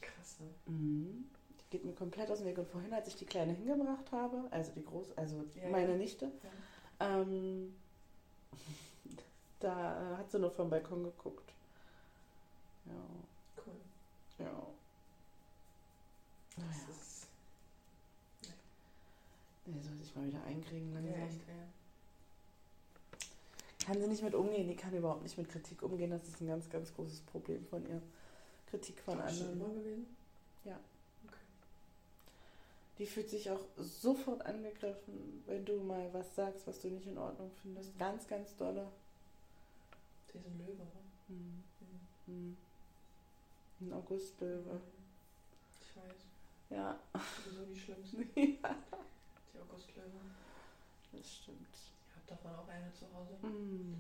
[0.02, 0.74] Krass, ne?
[0.74, 1.30] Mhm.
[1.70, 2.58] Geht mir komplett aus dem Weg.
[2.58, 5.98] Und vorhin, als ich die Kleine hingebracht habe, also die große, also Ja, meine ja.
[5.98, 6.32] Nichte,
[7.00, 7.22] Ja.
[7.22, 7.76] ähm,
[9.60, 11.54] da äh, hat sie nur vom Balkon geguckt.
[12.86, 12.94] Ja,
[13.64, 14.46] Cool.
[14.46, 14.52] ja.
[16.56, 17.28] Das Naja, ist
[19.68, 21.28] die soll sich mal wieder einkriegen ja, langsam.
[21.28, 21.54] echt, ja.
[23.86, 26.10] Kann sie nicht mit umgehen, die kann überhaupt nicht mit Kritik umgehen.
[26.12, 28.02] Das ist ein ganz, ganz großes Problem von ihr.
[28.70, 29.72] Kritik von das schon anderen.
[29.72, 30.08] immer gewesen?
[30.66, 30.80] Ja.
[33.00, 37.18] Die fühlt sich auch sofort angegriffen, wenn du mal was sagst, was du nicht in
[37.18, 37.98] Ordnung findest.
[37.98, 38.92] Ganz, ganz dolle.
[40.32, 40.92] Sie ist ein Löwe, ne?
[41.28, 41.64] Hm.
[41.80, 42.28] Mhm.
[42.28, 42.58] Hm.
[43.80, 44.82] Ein Augustlöwe.
[45.80, 46.26] Ich weiß.
[46.70, 47.00] Ja.
[47.46, 48.30] Sowieso die schlimmsten.
[48.36, 48.76] ja.
[49.54, 50.20] Die Augustlöwe.
[51.14, 51.58] Das stimmt.
[51.58, 53.38] Ihr habt davon auch eine zu Hause.
[53.42, 53.96] Hm.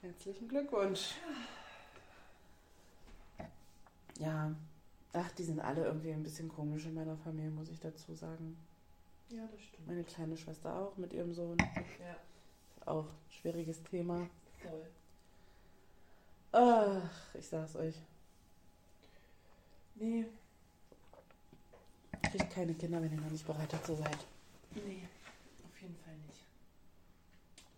[0.00, 1.16] Herzlichen Glückwunsch.
[4.18, 4.54] Ja.
[5.18, 8.56] Ach, die sind alle irgendwie ein bisschen komisch in meiner Familie, muss ich dazu sagen.
[9.30, 9.86] Ja, das stimmt.
[9.86, 11.56] Meine kleine Schwester auch mit ihrem Sohn.
[11.58, 12.16] Ja,
[12.84, 14.28] Auch schwieriges Thema.
[14.62, 14.86] voll.
[16.52, 17.94] Ach, ich sag's euch.
[19.94, 20.26] Nee,
[22.22, 24.18] Kriegt keine Kinder, wenn ihr noch nicht bereit dazu seid.
[24.74, 25.02] nee,
[25.64, 26.44] auf jeden Fall nicht.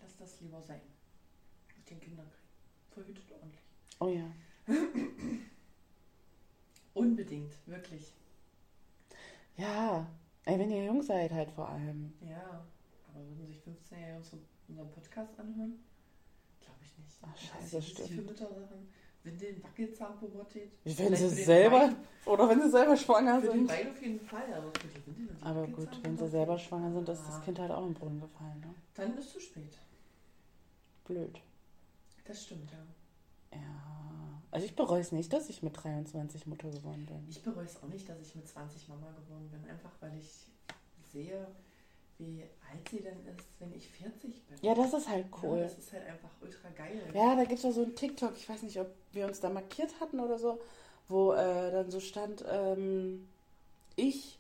[0.03, 0.81] Lass das lieber sein.
[1.77, 2.49] Mit den Kindern kriegen.
[3.05, 3.63] Verhütet ordentlich.
[4.01, 4.29] Oh ja.
[6.99, 8.13] Unbedingt, wirklich.
[9.57, 10.07] Ja.
[10.45, 12.13] Ey, wenn ihr jung seid halt vor allem.
[12.21, 12.65] Ja,
[13.13, 15.75] aber würden sich 15-Jährige unseren, unseren Podcast anhören?
[16.61, 17.19] Glaube ich nicht.
[17.23, 18.27] Ach, scheiße, das für stimmt.
[18.27, 18.89] Müttersachen?
[19.25, 20.71] Windeln, Wackelzahnpubertät?
[20.85, 21.93] Wenn Vielleicht sie für den selber
[22.25, 23.67] oder wenn sie selber schwanger Für den sind.
[23.69, 26.31] Bein auf jeden Fall, aber für Aber gut, wenn sie Wackelzahnpubertät?
[26.31, 28.61] selber schwanger sind, ist Ah, das Kind halt auch im Brunnen gefallen.
[28.61, 28.75] Ne?
[28.95, 29.77] Dann ist es zu spät.
[31.05, 31.41] Blöd.
[32.25, 33.59] Das stimmt, ja.
[33.59, 33.59] Ja.
[34.51, 37.27] Also ich bereue es nicht, dass ich mit 23 Mutter geworden bin.
[37.29, 39.69] Ich bereue es auch nicht, dass ich mit 20 Mama geworden bin.
[39.71, 40.47] Einfach weil ich
[41.13, 41.47] sehe,
[42.19, 44.57] wie alt sie denn ist, wenn ich 40 bin.
[44.63, 45.61] Ja, das ist halt Ja, cool.
[45.61, 47.03] das ist halt einfach ultra geil.
[47.15, 49.51] Ja, da gibt es doch so ein TikTok, ich weiß nicht, ob wir uns da
[49.51, 50.59] markiert hatten oder so,
[51.09, 53.29] wo äh, dann so stand, ähm,
[53.97, 54.39] ich,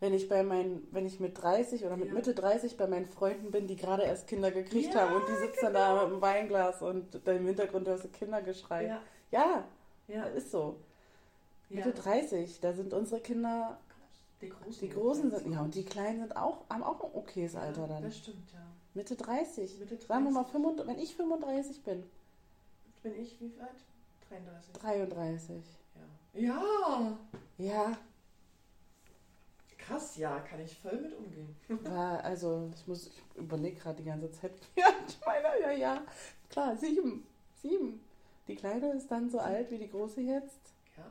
[0.00, 2.14] wenn ich bei meinen, wenn ich mit 30 oder mit Ja.
[2.14, 5.34] Mitte 30 bei meinen Freunden bin, die gerade erst Kinder gekriegt Ja, haben und die
[5.36, 8.86] sitzen dann da mit einem Weinglas und dann im Hintergrund hörst du Kindergeschrei.
[8.86, 9.00] Ja,
[9.30, 9.64] Ja,
[10.08, 10.80] ja, ist so.
[11.68, 11.76] ja.
[11.84, 13.78] Mitte 30, da sind unsere Kinder,
[14.40, 17.56] Die Großen, die Großen sind, ja, und die Kleinen sind auch, haben auch ein okayes
[17.56, 18.02] Alter Ja, dann.
[18.04, 18.60] Das stimmt, ja.
[18.94, 19.78] Mitte 30.
[19.78, 20.06] Mitte 30.
[20.06, 22.04] Sagen wir mal, 35, wenn ich 35 bin,
[23.02, 23.84] Bin ich wie alt?
[24.28, 24.72] 33.
[24.74, 25.64] 33.
[26.34, 26.40] Ja.
[26.40, 27.18] Ja!
[27.58, 27.98] Ja,
[29.86, 31.54] Krass, ja, kann ich voll mit umgehen.
[31.84, 34.52] War, also, ich muss, ich überlege gerade die ganze Zeit.
[34.76, 36.02] Ja, ich meine, ja, ja.
[36.50, 37.24] Klar, sieben.
[37.54, 38.00] Sieben.
[38.48, 40.60] Die Kleine ist dann so alt wie die Große jetzt.
[40.96, 41.04] Ja?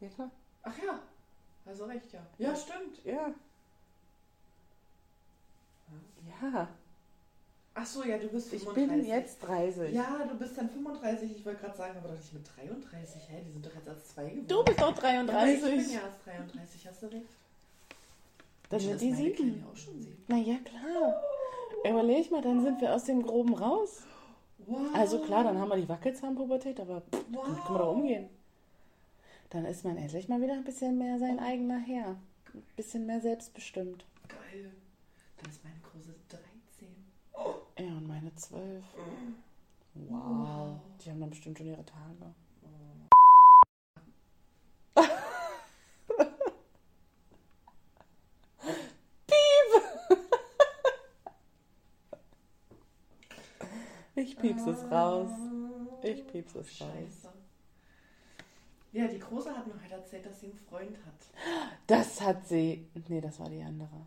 [0.00, 0.30] Ja, klar.
[0.62, 0.98] Ach ja,
[1.66, 2.20] also recht, ja.
[2.38, 3.04] Ja, stimmt.
[3.04, 3.32] Ja.
[6.42, 6.68] Ja.
[7.74, 8.96] Ach so, ja, du bist Ich 35.
[8.96, 9.94] bin jetzt 30.
[9.94, 11.30] Ja, du bist dann 35.
[11.36, 13.22] Ich wollte gerade sagen, aber doch nicht mit 33.
[13.28, 14.46] Hä, die sind doch jetzt erst zwei geworden.
[14.48, 15.64] Du bist doch Ja, aber 33.
[15.64, 17.26] ich bin ja erst 33, hast du recht.
[18.70, 19.34] Dann sind die sieben.
[19.36, 20.24] Kleine auch schon sieben.
[20.26, 21.22] Na ja, klar.
[21.88, 24.02] Überleg mal, dann sind wir aus dem Groben raus.
[24.68, 24.94] Wow.
[24.94, 27.44] Also klar, dann haben wir die Wackelzahnpubertät, aber pff, wow.
[27.46, 28.28] damit kann man doch umgehen.
[29.50, 32.16] Dann ist man endlich mal wieder ein bisschen mehr sein eigener Herr.
[32.52, 34.04] Ein bisschen mehr selbstbestimmt.
[34.28, 34.72] Geil.
[35.38, 37.88] Dann ist meine große 13.
[37.88, 38.84] Ja, und meine zwölf.
[39.94, 40.20] Wow.
[40.20, 40.80] Wow.
[41.02, 42.34] Die haben dann bestimmt schon ihre Tage.
[54.20, 55.30] Ich pieps es raus.
[56.02, 56.88] Ich pieps es raus.
[56.90, 57.28] Scheiße.
[58.92, 61.78] Ja, die Große hat mir halt erzählt, dass sie einen Freund hat.
[61.86, 62.88] Das hat sie.
[63.08, 64.06] Nee, das war die andere.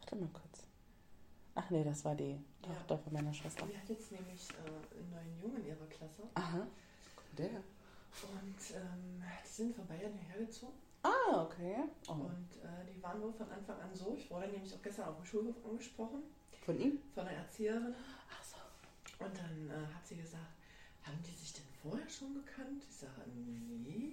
[0.00, 0.62] Warte mal kurz.
[1.54, 2.72] Ach nee, das war die Ja.
[2.72, 3.66] Tochter von meiner Schwester.
[3.66, 6.22] Die hat jetzt nämlich äh, einen neuen Jungen in ihrer Klasse.
[6.34, 6.66] Aha.
[7.36, 7.50] Der.
[7.50, 10.72] Und ähm, die sind von Bayern hierher gezogen.
[11.02, 11.76] Ah, okay.
[12.08, 12.12] Oh.
[12.12, 14.14] Und äh, die waren wohl von Anfang an so.
[14.16, 16.22] Ich wurde nämlich auch gestern auf dem Schulhof angesprochen
[16.64, 16.98] Von ihm?
[17.14, 17.94] von einer Erzieherin.
[19.18, 20.54] Und dann äh, hat sie gesagt,
[21.02, 22.84] haben die sich denn vorher schon gekannt?
[22.88, 24.12] Ich sage, nee.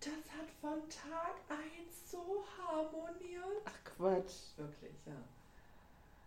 [0.00, 3.62] Das hat von Tag 1 so harmoniert.
[3.64, 4.56] Ach Quatsch.
[4.56, 5.12] Wirklich, ja.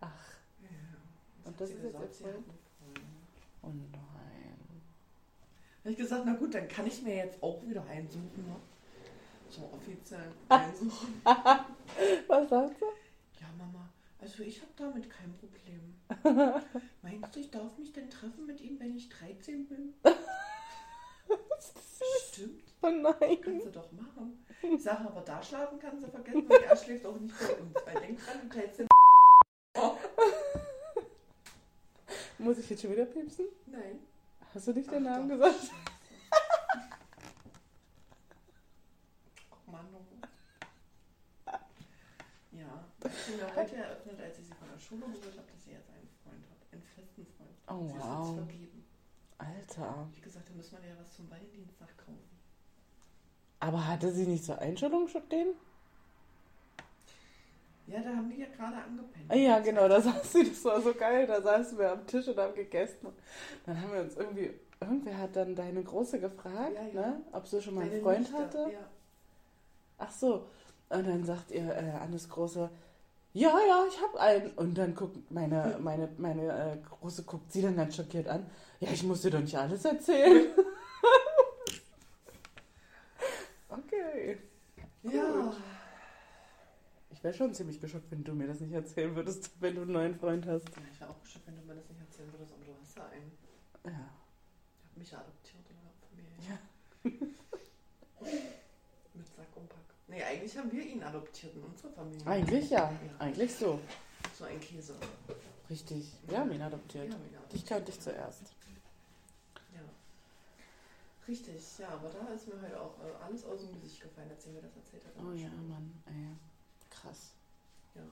[0.00, 0.34] Ach.
[0.62, 0.68] ja.
[1.44, 2.34] Und das ist jetzt gesagt, ihr Freund?
[2.36, 3.06] einen Freund.
[3.62, 4.82] Oh nein.
[5.80, 8.46] Habe ich gesagt, na gut, dann kann ich mir jetzt auch wieder einsuchen.
[8.46, 8.56] Ne?
[9.48, 11.22] So offiziell einsuchen.
[11.24, 12.86] Was sagst du?
[13.40, 13.88] Ja, Mama,
[14.20, 15.94] also ich habe damit kein Problem.
[17.02, 19.94] Meinst du, ich darf mich denn treffen mit ihm, wenn ich 13 bin?
[22.28, 23.40] Stimmt, Oh nein.
[23.42, 24.44] kannst du doch machen.
[24.62, 27.74] Ich sage aber, da schlafen kannst du vergessen, weil er schläft auch nicht bei uns.
[27.84, 28.88] Weil denk dran, du teilst den
[32.38, 33.46] Muss ich jetzt schon wieder piepsen?
[33.66, 33.98] Nein.
[34.54, 35.60] Hast du nicht den Ach Namen doch, gesagt?
[35.60, 35.72] Scheiße.
[39.50, 40.08] Oh Mann, oh.
[43.02, 45.72] Hat sie mir heute eröffnet, als ich sie von der Schule geholt habe, dass sie
[45.72, 46.72] jetzt einen Freund hat.
[46.72, 47.56] Einen festen Freund.
[47.68, 48.26] Oh, sie ist wow.
[48.26, 48.84] jetzt vergeben.
[49.38, 50.08] Alter.
[50.14, 52.28] Wie gesagt, da müssen wir ja was zum Valentinstag kaufen.
[53.60, 55.48] Aber hatte sie nicht so Einstellungen schon den?
[57.86, 59.34] Ja, da haben die ja gerade angepennt.
[59.34, 61.26] Ja, genau, da saß sie, das war so geil.
[61.26, 63.06] Da saßen wir am Tisch und haben gegessen.
[63.06, 63.14] Und
[63.64, 66.92] dann haben wir uns irgendwie, irgendwer hat dann deine Große gefragt, Ja, ja.
[66.92, 68.58] Ne, ob sie schon mal einen Deine Freund Nichte, hatte.
[68.72, 68.88] Ja.
[69.96, 70.48] Ach so.
[70.90, 72.70] Und dann sagt ihr äh, Annes Große,
[73.32, 74.50] ja, ja, ich habe einen.
[74.52, 78.46] Und dann guckt meine, meine, meine äh, Große guckt sie dann ganz schockiert an.
[78.80, 80.46] Ja, ich muss dir doch nicht alles erzählen.
[83.68, 84.38] okay.
[85.02, 85.52] ja.
[87.10, 89.82] Ich Ich wäre schon ziemlich geschockt, wenn du mir das nicht erzählen würdest, wenn du
[89.82, 90.68] einen neuen Freund hast.
[90.68, 92.96] Ja, ich wäre auch geschockt, wenn du mir das nicht erzählen würdest, aber du hast
[92.96, 93.32] ja einen.
[93.84, 94.08] Ja.
[94.80, 96.32] Ich habe mich ja adoptiert oder Familie.
[96.48, 96.58] Ja.
[99.14, 99.78] Mit Sack und Pack.
[100.18, 102.26] Nee, eigentlich haben wir ihn adoptiert in unserer Familie.
[102.26, 102.90] Eigentlich ja.
[102.90, 103.20] Ja.
[103.20, 103.78] Eigentlich so.
[104.36, 104.96] So ein Käse.
[105.70, 106.12] Richtig.
[106.26, 107.06] Wir haben ihn adoptiert.
[107.06, 107.52] Wir haben ihn adoptiert.
[107.52, 108.42] Dich kannte ich zuerst.
[109.72, 109.80] Ja.
[111.28, 114.42] Richtig, ja, aber da ist mir halt auch äh, alles aus dem Gesicht gefallen, als
[114.42, 115.12] sie mir das erzählt hat.
[115.18, 116.02] Oh ja, Mann.
[116.06, 116.36] Ey.
[116.90, 117.30] Krass.
[117.94, 118.02] Ja.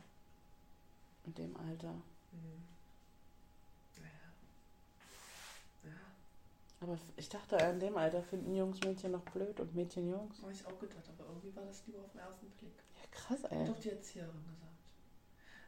[1.24, 1.90] In dem Alter.
[1.90, 2.62] Mhm.
[3.96, 4.30] Naja.
[5.82, 5.90] Ja,
[6.81, 10.43] Aber ich dachte, in dem Alter finden Jungs Mädchen noch blöd und Mädchen Jungs.
[10.43, 12.74] habe ich auch gedacht, aber irgendwie war das lieber auf den ersten Blick.
[13.03, 13.64] Ja, krass, Hat ey.
[13.66, 14.62] doch die Erzieherin gesagt.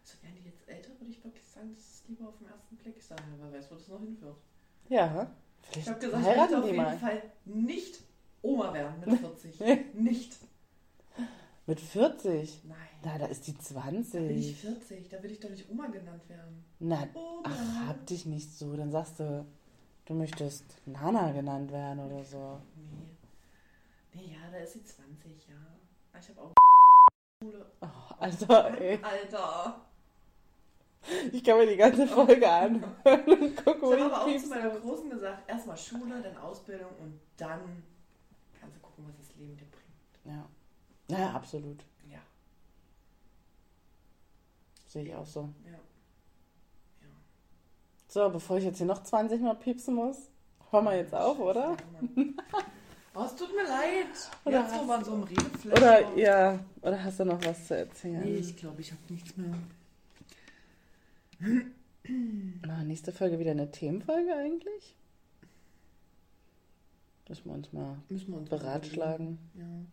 [0.03, 2.77] Also wären die jetzt älter, würde ich wirklich sagen, das ist lieber auf den ersten
[2.77, 2.97] Blick.
[2.99, 4.37] Ich sage, wer weiß, wo das noch hinführt.
[4.89, 5.31] Ja.
[5.63, 6.99] Ich Vielleicht habe gesagt, ich möchte auf jeden mal.
[6.99, 8.01] Fall nicht
[8.43, 9.61] Oma werden mit 40.
[9.61, 9.85] Nee.
[9.95, 10.37] nicht.
[11.67, 12.65] Mit 40?
[12.65, 12.77] Nein.
[13.05, 14.57] Na, da ist die Da bin ich 20.
[14.57, 16.65] 40, da will ich doch nicht Oma genannt werden.
[16.79, 17.43] Na, Oma.
[17.45, 18.75] ach, hab dich nicht so.
[18.77, 19.45] Dann sagst du,
[20.09, 22.63] du möchtest Nana genannt werden oder so.
[22.75, 23.17] Nee.
[24.15, 25.55] Nee, ja, da ist sie 20, ja.
[26.19, 26.53] Ich habe auch
[27.43, 27.71] Schule.
[27.81, 28.99] Oh, Alter, ey.
[29.03, 29.85] Alter.
[31.33, 34.49] Ich kann mir die ganze Folge anhören und gucken, wo Ich habe aber auch zu
[34.49, 37.83] meiner Großen gesagt, erstmal Schule, dann Ausbildung und dann
[38.59, 40.19] kannst du gucken, was das Leben dir bringt.
[40.25, 40.49] Ja.
[41.17, 41.85] Ja, absolut.
[42.11, 42.19] Ja.
[44.87, 45.51] Sehe ich auch so.
[45.65, 45.79] Ja.
[48.19, 48.25] Ja.
[48.27, 50.17] So, bevor ich jetzt hier noch 20 Mal piepsen muss,
[50.71, 51.77] hören wir jetzt auf, oder?
[53.15, 54.07] Oh, es tut mir leid.
[54.45, 58.23] Oder Jetzt, hast so Redefläche Oder ja, oder hast du noch was zu erzählen?
[58.23, 59.55] Nee, ich glaube, ich habe nichts mehr.
[62.65, 64.95] Na, nächste Folge wieder eine Themenfolge eigentlich?
[67.29, 69.39] Müssen wir uns mal Müssen wir uns beratschlagen.
[69.55, 69.91] überlegen.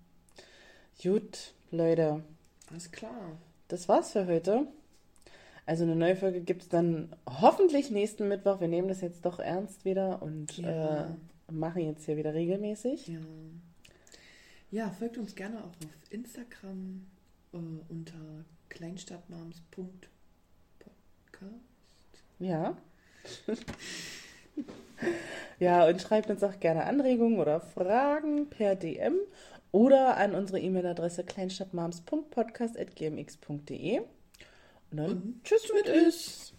[1.01, 2.21] Gut, Leute, Ja,
[2.69, 3.31] alles klar.
[3.69, 4.67] das war's für heute.
[5.67, 8.59] Also eine neue Folge gibt es dann hoffentlich nächsten Mittwoch.
[8.61, 11.05] Wir nehmen das jetzt doch ernst wieder und Ja.
[11.05, 11.07] äh,
[11.51, 13.07] machen jetzt hier wieder regelmäßig.
[13.07, 13.19] Ja.
[14.71, 15.77] Ja, folgt uns gerne auch auf
[16.09, 17.05] Instagram
[17.53, 17.57] äh,
[17.89, 18.13] unter
[18.69, 21.55] kleinstadtmoms.podcast.
[22.39, 22.75] Ja.
[25.59, 29.15] ja, und schreibt uns auch gerne Anregungen oder Fragen per DM
[29.71, 34.01] oder an unsere E-Mail-Adresse kleinstadtmoms.podcast.gmx.de.
[34.95, 36.53] Und dann Und tschüss mit tschüss.